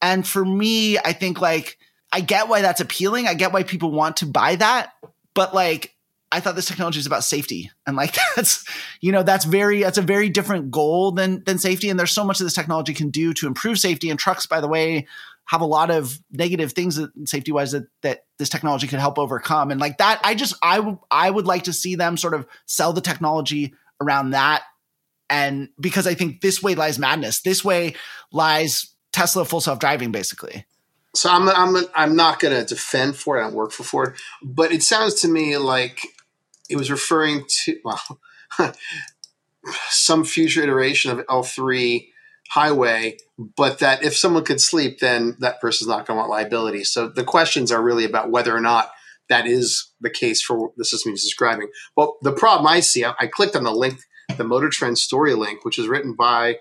[0.00, 1.78] And for me, I think like
[2.12, 3.26] I get why that's appealing.
[3.26, 4.92] I get why people want to buy that,
[5.34, 5.94] but like
[6.30, 7.70] I thought this technology is about safety.
[7.86, 8.64] And like that's,
[9.00, 11.88] you know, that's very, that's a very different goal than, than safety.
[11.88, 14.10] And there's so much that this technology can do to improve safety.
[14.10, 15.06] And trucks, by the way,
[15.48, 19.18] have a lot of negative things that safety wise that, that this technology could help
[19.18, 19.70] overcome.
[19.70, 22.46] And like that, I just, I, w- I would like to see them sort of
[22.66, 24.62] sell the technology around that.
[25.30, 27.40] And because I think this way lies madness.
[27.40, 27.94] This way
[28.30, 30.66] lies Tesla full self driving, basically.
[31.14, 33.40] So I'm I'm I'm not going to defend Ford.
[33.40, 36.00] I don't work for Ford, but it sounds to me like
[36.68, 38.20] it was referring to well
[39.88, 42.08] some future iteration of L3
[42.50, 43.16] highway,
[43.56, 46.84] but that if someone could sleep, then that person's not going to want liability.
[46.84, 48.90] So the questions are really about whether or not
[49.28, 51.68] that is the case for the system he's describing.
[51.96, 54.00] Well, the problem I see, I, I clicked on the link,
[54.36, 56.58] the Motor Trend story link, which is written by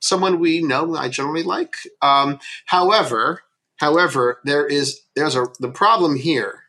[0.00, 1.74] someone we know I generally like.
[2.02, 3.42] Um, however,
[3.76, 6.64] however, there is there's a the problem here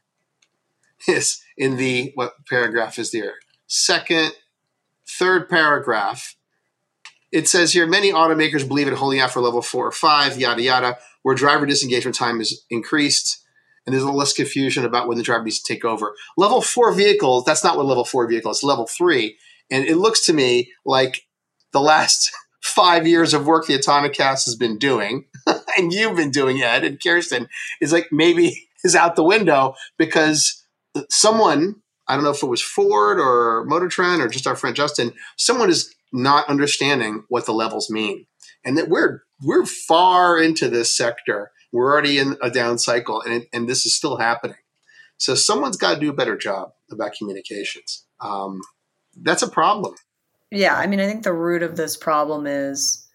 [1.08, 3.36] is in the what paragraph is there?
[3.68, 4.34] Second,
[5.08, 6.36] third paragraph.
[7.32, 10.62] It says here many automakers believe in holding out for level four or five, yada
[10.62, 13.40] yada, where driver disengagement time is increased.
[13.86, 16.16] And there's a little less confusion about when the driver needs to take over.
[16.38, 19.38] Level four vehicles, that's not what level four vehicle is, level three.
[19.72, 21.26] And it looks to me like
[21.72, 25.26] the last five years of work the Autonocast has been doing,
[25.78, 27.48] and you've been doing, Ed and Kirsten,
[27.80, 30.64] is like maybe is out the window because
[31.10, 31.76] someone,
[32.08, 35.14] I don't know if it was Ford or Motor Trend or just our friend Justin,
[35.38, 38.26] someone is not understanding what the levels mean.
[38.64, 41.52] And that we're we're far into this sector.
[41.72, 44.58] We're already in a down cycle, and, and this is still happening.
[45.18, 48.06] So someone's got to do a better job about communications.
[48.20, 48.60] Um,
[49.16, 49.96] that's a problem
[50.52, 53.08] yeah, I mean, I think the root of this problem is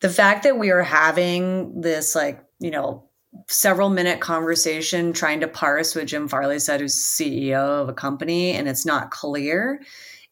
[0.00, 3.08] the fact that we are having this, like, you know,
[3.48, 8.52] several minute conversation trying to parse what Jim Farley said, who's CEO of a company,
[8.52, 9.82] and it's not clear,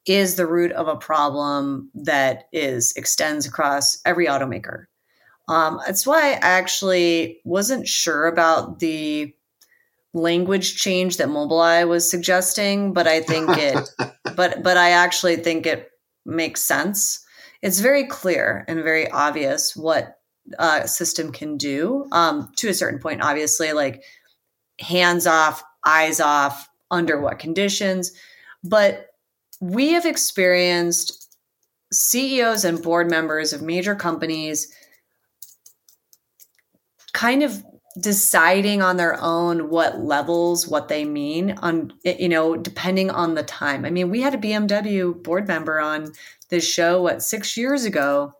[0.06, 4.86] is the root of a problem that is extends across every automaker.
[5.48, 9.34] Um, that's why I actually wasn't sure about the
[10.12, 13.90] language change that Mobileye was suggesting, but I think it,
[14.36, 15.90] but but I actually think it
[16.24, 17.24] makes sense.
[17.62, 20.18] It's very clear and very obvious what
[20.58, 23.22] a system can do um, to a certain point.
[23.22, 24.02] Obviously, like
[24.78, 28.12] hands off, eyes off, under what conditions,
[28.64, 29.09] but
[29.60, 31.36] we have experienced
[31.92, 34.72] CEOs and board members of major companies
[37.12, 37.64] kind of
[38.00, 43.42] deciding on their own what levels what they mean on you know depending on the
[43.42, 43.84] time.
[43.84, 46.12] I mean we had a bmw board member on
[46.50, 48.32] this show what six years ago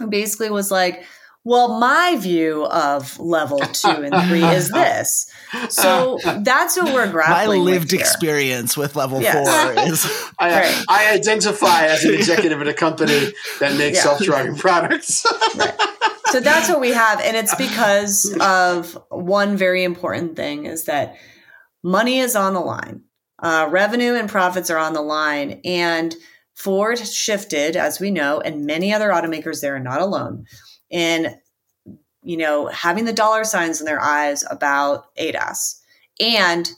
[0.00, 1.04] who basically was like
[1.44, 5.30] well my view of level two and three is this
[5.68, 9.34] so that's what we're grappling my lived with experience with level yes.
[9.34, 10.84] four is I, right.
[10.88, 14.02] I, identify as an executive at a company that makes yeah.
[14.02, 15.26] self-driving products
[15.56, 15.74] right
[16.30, 21.16] so that's what we have and it's because of one very important thing is that
[21.82, 23.02] money is on the line
[23.42, 26.14] uh, revenue and profits are on the line and
[26.54, 30.44] ford shifted as we know and many other automakers there are not alone
[30.90, 31.34] in
[32.22, 35.80] you know having the dollar signs in their eyes about adas
[36.18, 36.70] and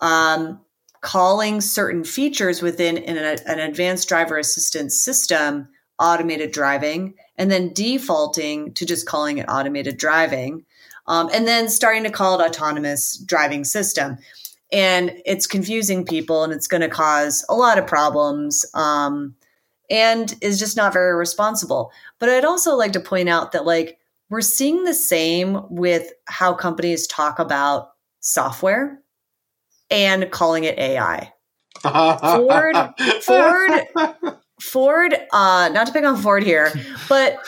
[0.00, 0.60] um,
[1.00, 8.72] calling certain features within an, an advanced driver assistance system automated driving and then defaulting
[8.74, 10.64] to just calling it automated driving
[11.06, 14.18] um, and then starting to call it autonomous driving system.
[14.72, 19.34] And it's confusing people and it's going to cause a lot of problems um,
[19.90, 23.98] and is just not very responsible but i'd also like to point out that like
[24.30, 29.00] we're seeing the same with how companies talk about software
[29.90, 31.32] and calling it ai
[31.82, 32.76] ford
[33.22, 36.72] ford Ford, uh, not to pick on Ford here,
[37.08, 37.38] but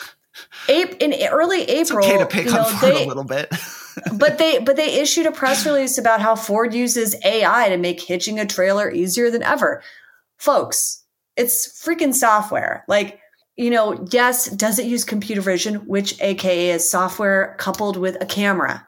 [0.68, 3.53] in early April, it's okay to pick you know, on Ford they, a little bit.
[4.14, 8.01] but they but they issued a press release about how Ford uses AI to make
[8.01, 9.82] hitching a trailer easier than ever.
[10.39, 11.03] Folks,
[11.37, 12.85] it's freaking software.
[12.89, 13.20] Like,
[13.57, 18.26] you know, yes, does it use computer vision, which aka is software coupled with a
[18.26, 18.87] camera,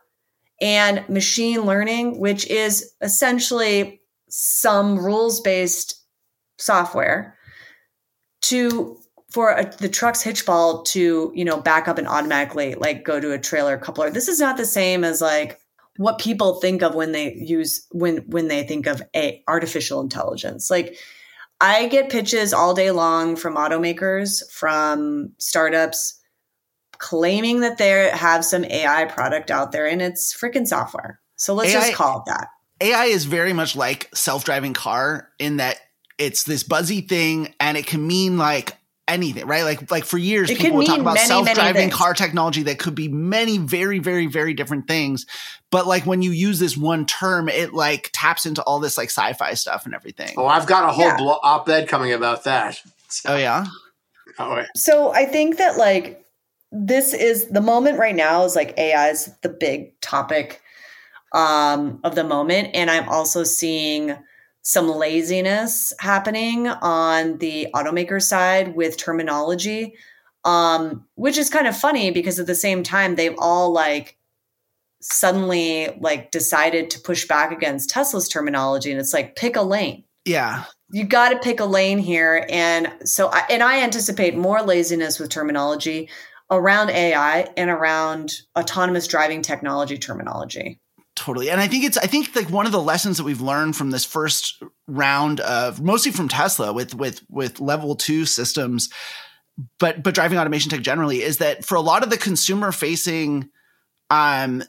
[0.60, 6.02] and machine learning, which is essentially some rules based
[6.58, 7.36] software
[8.42, 8.96] to
[9.30, 13.20] for a, the truck's hitch ball to you know back up and automatically like go
[13.20, 15.60] to a trailer coupler this is not the same as like
[15.96, 20.70] what people think of when they use when when they think of a artificial intelligence
[20.70, 20.96] like
[21.60, 26.20] i get pitches all day long from automakers from startups
[26.98, 31.20] claiming that they have some ai product out there and it's freaking software.
[31.36, 32.48] So let's AI, just call it that.
[32.80, 35.78] AI is very much like self-driving car in that
[36.18, 38.76] it's this buzzy thing and it can mean like
[39.08, 39.62] anything, right?
[39.64, 41.94] Like like for years It people could would talk about many, many self-driving things.
[41.94, 45.26] car technology that could be many very very very different things.
[45.70, 49.10] But like when you use this one term, it like taps into all this like
[49.10, 50.34] sci-fi stuff and everything.
[50.36, 51.16] Oh, I've got a whole Yeah.
[51.16, 52.80] blo- op-ed coming about that.
[53.26, 53.66] Oh yeah.
[54.38, 54.66] Oh, wait.
[54.76, 56.22] So I think that like
[56.70, 60.60] this is the moment right now is like AI is the big topic
[61.32, 64.14] um, of the moment, and I'm also seeing
[64.68, 69.94] some laziness happening on the automaker side with terminology,
[70.44, 74.18] um, which is kind of funny because at the same time they've all like
[75.00, 80.02] suddenly like decided to push back against Tesla's terminology, and it's like pick a lane
[80.24, 80.64] Yeah.
[80.90, 85.20] you got to pick a lane here and so I, and i anticipate more laziness
[85.20, 86.08] with terminology
[86.50, 90.80] around ai and around autonomous driving technology terminology
[91.16, 91.50] Totally.
[91.50, 93.90] And I think it's I think like one of the lessons that we've learned from
[93.90, 98.90] this first round of mostly from Tesla with with with level 2 systems
[99.78, 103.48] but but driving automation tech generally is that for a lot of the consumer facing
[104.10, 104.62] um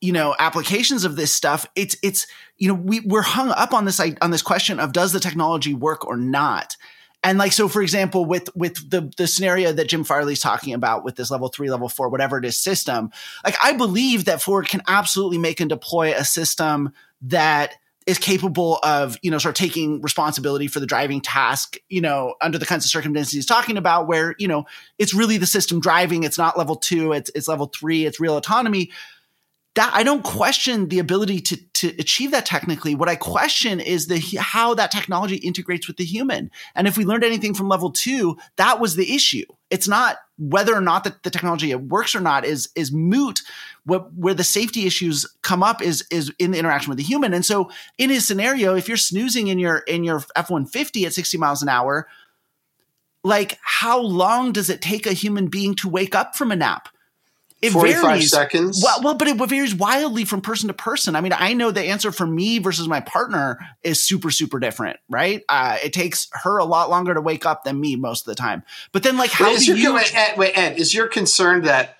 [0.00, 2.26] you know applications of this stuff it's it's
[2.56, 5.74] you know we we're hung up on this on this question of does the technology
[5.74, 6.76] work or not
[7.22, 11.04] and like so for example with with the the scenario that jim farley's talking about
[11.04, 13.10] with this level three level four whatever it is system
[13.44, 17.74] like i believe that ford can absolutely make and deploy a system that
[18.06, 22.34] is capable of you know sort of taking responsibility for the driving task you know
[22.40, 24.64] under the kinds of circumstances he's talking about where you know
[24.98, 26.24] it's really the system driving.
[26.24, 27.12] It's not level two.
[27.12, 28.06] It's it's level three.
[28.06, 28.90] It's real autonomy
[29.74, 32.94] that I don't question the ability to to achieve that technically.
[32.94, 36.50] What I question is the how that technology integrates with the human.
[36.74, 39.46] And if we learned anything from level two, that was the issue.
[39.70, 43.40] It's not whether or not the, the technology works or not is is moot.
[43.84, 47.32] What, where the safety issues come up is is in the interaction with the human.
[47.32, 51.06] And so in his scenario, if you're snoozing in your in your F one fifty
[51.06, 52.06] at sixty miles an hour,
[53.24, 56.88] like how long does it take a human being to wake up from a nap?
[57.62, 58.30] It 45 varies.
[58.30, 58.82] seconds.
[58.82, 61.14] Well, well, but it varies wildly from person to person.
[61.14, 64.98] I mean, I know the answer for me versus my partner is super, super different,
[65.08, 65.42] right?
[65.48, 68.34] Uh, it takes her a lot longer to wake up than me most of the
[68.34, 68.64] time.
[68.90, 69.94] But then, like, how Wait, is do your, you?
[69.94, 71.96] wait, Ed, wait, Ed, is your concern that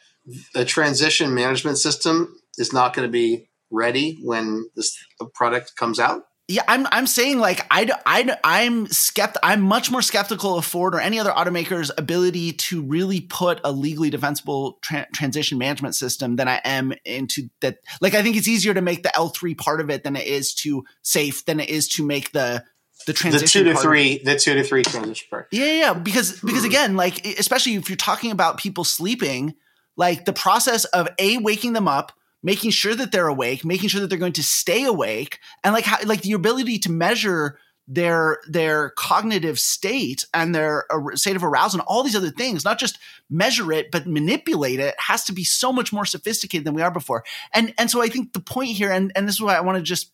[0.53, 4.99] the transition management system is not going to be ready when this
[5.33, 6.27] product comes out?
[6.49, 10.95] Yeah, I'm I'm saying like I I I'm skept I'm much more skeptical of Ford
[10.95, 16.36] or any other automaker's ability to really put a legally defensible tra- transition management system
[16.36, 17.78] than I am into that.
[18.01, 20.53] Like I think it's easier to make the L3 part of it than it is
[20.57, 22.64] to safe than it is to make the
[23.07, 23.95] the transition The two to part of it.
[23.95, 25.49] three, the two to three transition part.
[25.53, 26.68] Yeah, yeah, because because hmm.
[26.68, 29.55] again, like especially if you're talking about people sleeping,
[29.97, 32.12] like the process of a waking them up,
[32.43, 35.84] making sure that they're awake, making sure that they're going to stay awake, and like
[35.84, 40.84] how, like the ability to measure their their cognitive state and their
[41.14, 44.95] state of arousal and all these other things not just measure it but manipulate it
[44.99, 47.24] has to be so much more sophisticated than we are before.
[47.53, 49.78] And and so i think the point here and and this is why i want
[49.78, 50.12] to just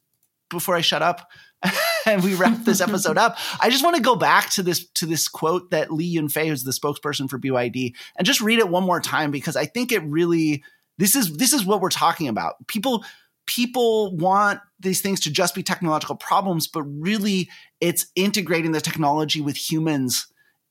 [0.50, 1.30] before i shut up
[2.06, 5.04] and we wrap this episode up i just want to go back to this to
[5.04, 8.84] this quote that li yunfei who's the spokesperson for byd and just read it one
[8.84, 10.62] more time because i think it really
[10.98, 12.54] this is this is what we're talking about.
[12.66, 13.04] People
[13.46, 17.48] people want these things to just be technological problems but really
[17.80, 20.26] it's integrating the technology with humans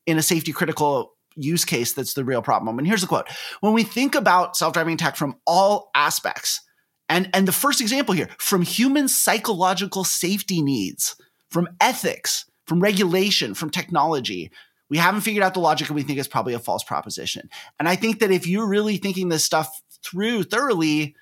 [0.05, 2.77] in a safety critical use case that's the real problem.
[2.77, 3.27] And here's the quote.
[3.61, 6.61] When we think about self-driving tech from all aspects
[7.09, 11.15] and and the first example here from human psychological safety needs
[11.49, 14.51] from ethics from regulation from technology
[14.89, 17.49] we haven't figured out the logic and we think it's probably a false proposition.
[17.79, 21.15] And i think that if you're really thinking this stuff through thoroughly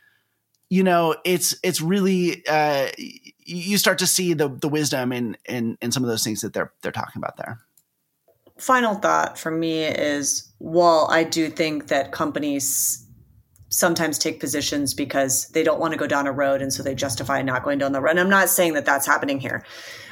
[0.70, 5.78] you know it's it's really uh you start to see the the wisdom in in
[5.82, 7.60] in some of those things that they're they're talking about there.
[8.58, 13.06] Final thought for me is while i do think that companies
[13.70, 16.96] sometimes take positions because they don't want to go down a road and so they
[16.96, 19.66] justify not going down the road and i'm not saying that that's happening here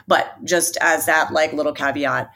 [0.07, 2.29] but just as that like little caveat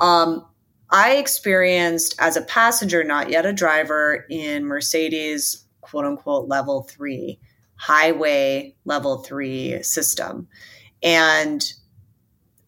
[0.00, 0.44] um
[0.92, 7.38] i experienced as a passenger not yet a driver in mercedes quote unquote level 3
[7.76, 10.46] highway level 3 system
[11.02, 11.72] and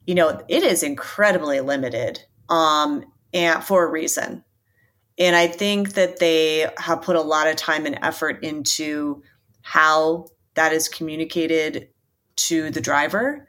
[0.07, 4.45] you know it is incredibly limited um, and for a reason.
[5.18, 9.22] And I think that they have put a lot of time and effort into
[9.62, 11.89] how that is communicated
[12.37, 13.47] to the driver.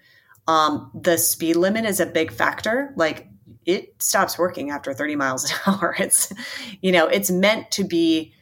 [0.47, 2.93] Um, the speed limit is a big factor.
[2.95, 3.27] Like
[3.65, 5.95] it stops working after 30 miles an hour.
[5.99, 6.31] It's,
[6.81, 8.33] you know, it's meant to be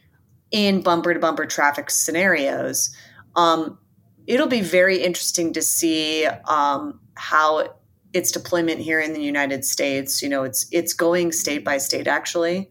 [0.50, 2.94] in bumper to bumper traffic scenarios.
[3.34, 3.78] Um,
[4.26, 7.74] it'll be very interesting to see um, how
[8.12, 10.22] its deployment here in the United States.
[10.22, 12.70] You know, it's it's going state by state actually,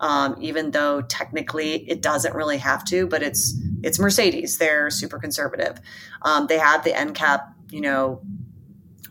[0.00, 3.06] um, even though technically it doesn't really have to.
[3.06, 4.58] But it's it's Mercedes.
[4.58, 5.80] They're super conservative.
[6.22, 7.40] Um, they have the NCAP,
[7.70, 8.22] you know,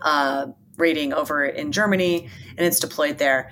[0.01, 0.47] uh,
[0.77, 3.51] rating over in Germany, and it's deployed there.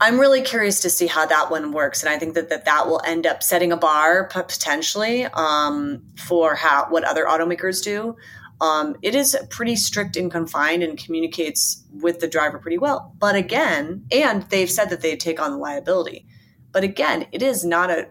[0.00, 2.86] I'm really curious to see how that one works, and I think that that, that
[2.86, 8.16] will end up setting a bar potentially um, for how what other automakers do.
[8.60, 13.14] Um, it is pretty strict and confined and communicates with the driver pretty well.
[13.18, 16.26] But again, and they've said that they take on the liability.
[16.72, 18.08] But again, it is not a.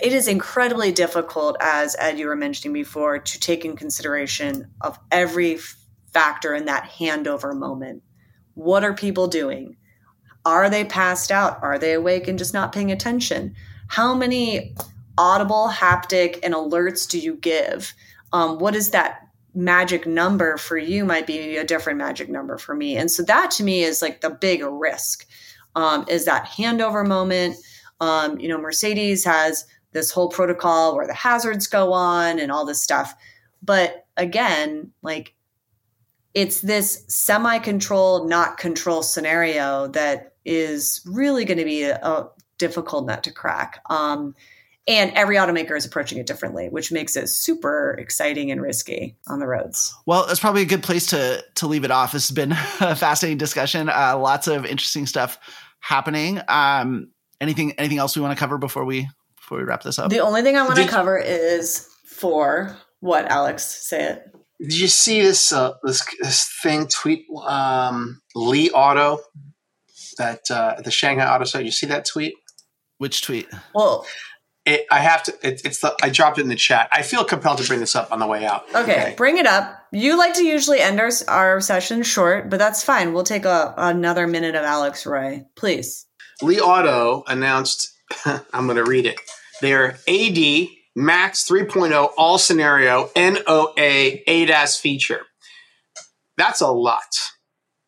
[0.00, 4.96] It is incredibly difficult, as Ed you were mentioning before, to take in consideration of
[5.10, 5.58] every
[6.18, 8.02] factor in that handover moment.
[8.54, 9.76] What are people doing?
[10.44, 11.62] Are they passed out?
[11.62, 13.54] Are they awake and just not paying attention?
[13.86, 14.74] How many
[15.16, 17.94] audible, haptic, and alerts do you give?
[18.32, 22.74] Um, what is that magic number for you might be a different magic number for
[22.74, 22.96] me.
[22.96, 25.26] And so that to me is like the big risk
[25.74, 27.56] um, is that handover moment.
[28.00, 32.64] Um, you know, Mercedes has this whole protocol where the hazards go on and all
[32.64, 33.14] this stuff.
[33.62, 35.34] But again, like
[36.34, 42.30] it's this semi controlled, not control scenario that is really going to be a, a,
[42.58, 43.80] difficult nut to crack.
[43.88, 44.34] Um,
[44.88, 49.38] and every automaker is approaching it differently, which makes it super exciting and risky on
[49.38, 49.94] the roads.
[50.06, 52.12] Well, that's probably a good place to to leave it off.
[52.12, 53.88] This has been a fascinating discussion.
[53.88, 55.38] Uh, lots of interesting stuff
[55.78, 56.40] happening.
[56.48, 57.10] Um,
[57.40, 60.10] anything anything else we want to cover before we before we wrap this up?
[60.10, 64.34] The only thing I want to cover is for what Alex say it.
[64.60, 69.20] Did you see this uh, this this thing tweet um, Li Auto
[70.18, 71.58] that uh, the Shanghai Auto Show.
[71.58, 72.34] You see that tweet?
[72.98, 73.48] Which tweet?
[73.74, 74.06] Well,
[74.66, 75.32] it, I have to.
[75.42, 75.96] It, it's the.
[76.02, 76.88] I dropped it in the chat.
[76.92, 78.64] I feel compelled to bring this up on the way out.
[78.74, 79.14] Okay, okay.
[79.16, 79.86] bring it up.
[79.92, 83.14] You like to usually end our our session short, but that's fine.
[83.14, 86.06] We'll take a, another minute of Alex Roy, please.
[86.42, 87.94] Li Auto announced.
[88.24, 89.20] I'm going to read it.
[89.60, 95.22] Their AD Max 3.0 all scenario NOA ADAS feature.
[96.36, 97.04] That's a lot.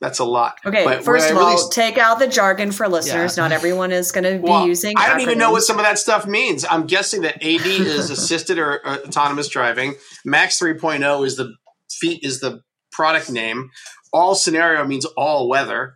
[0.00, 0.58] That's a lot.
[0.64, 3.36] Okay, but first of really all, take out the jargon for listeners.
[3.36, 3.42] Yeah.
[3.42, 4.94] Not everyone is going to be well, using.
[4.96, 5.22] I don't acronyms.
[5.22, 6.64] even know what some of that stuff means.
[6.70, 9.96] I'm guessing that AD is assisted or, or autonomous driving.
[10.24, 11.52] Max 3.0 is the
[11.90, 13.70] feet is the product name.
[14.12, 15.94] All scenario means all weather.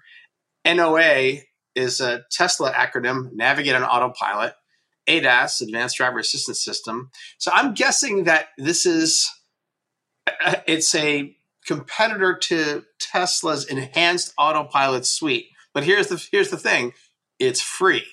[0.67, 1.39] NOA
[1.77, 4.55] is a Tesla acronym, Navigate on Autopilot.
[5.09, 7.11] ADAS, Advanced Driver Assistance System.
[7.39, 9.31] So I'm guessing that this is
[10.27, 11.37] uh, it's a
[11.67, 15.47] competitor to Tesla's enhanced autopilot suite.
[15.73, 16.93] But here's the here's the thing,
[17.39, 18.05] it's free.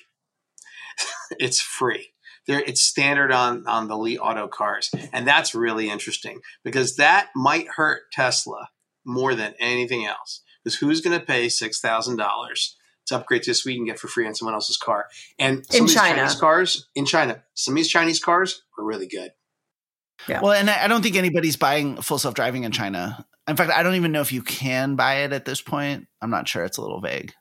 [1.38, 2.08] it's free.
[2.46, 7.28] There, it's standard on on the Li Auto cars, and that's really interesting because that
[7.36, 8.68] might hurt Tesla
[9.04, 10.42] more than anything else.
[10.62, 12.76] Because who's going to pay six thousand dollars
[13.06, 15.06] to upgrade to a suite and get for free on someone else's car?
[15.38, 16.16] And some in of these China.
[16.16, 19.32] Chinese cars in China, some of these Chinese cars are really good.
[20.28, 20.40] Yeah.
[20.40, 23.26] Well, and I don't think anybody's buying full self driving in China.
[23.48, 26.06] In fact, I don't even know if you can buy it at this point.
[26.20, 26.64] I'm not sure.
[26.64, 27.32] It's a little vague.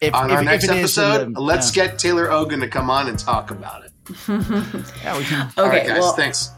[0.00, 1.86] If, on if, our next episode, the, let's yeah.
[1.86, 3.92] get Taylor Ogan to come on and talk about it.
[4.28, 5.46] yeah, we can.
[5.46, 6.50] Okay, All right, guys, well, thanks.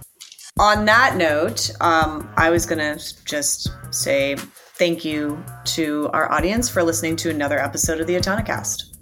[0.58, 4.36] On that note, um, I was going to just say
[4.78, 8.95] thank you to our audience for listening to another episode of the Autonocast.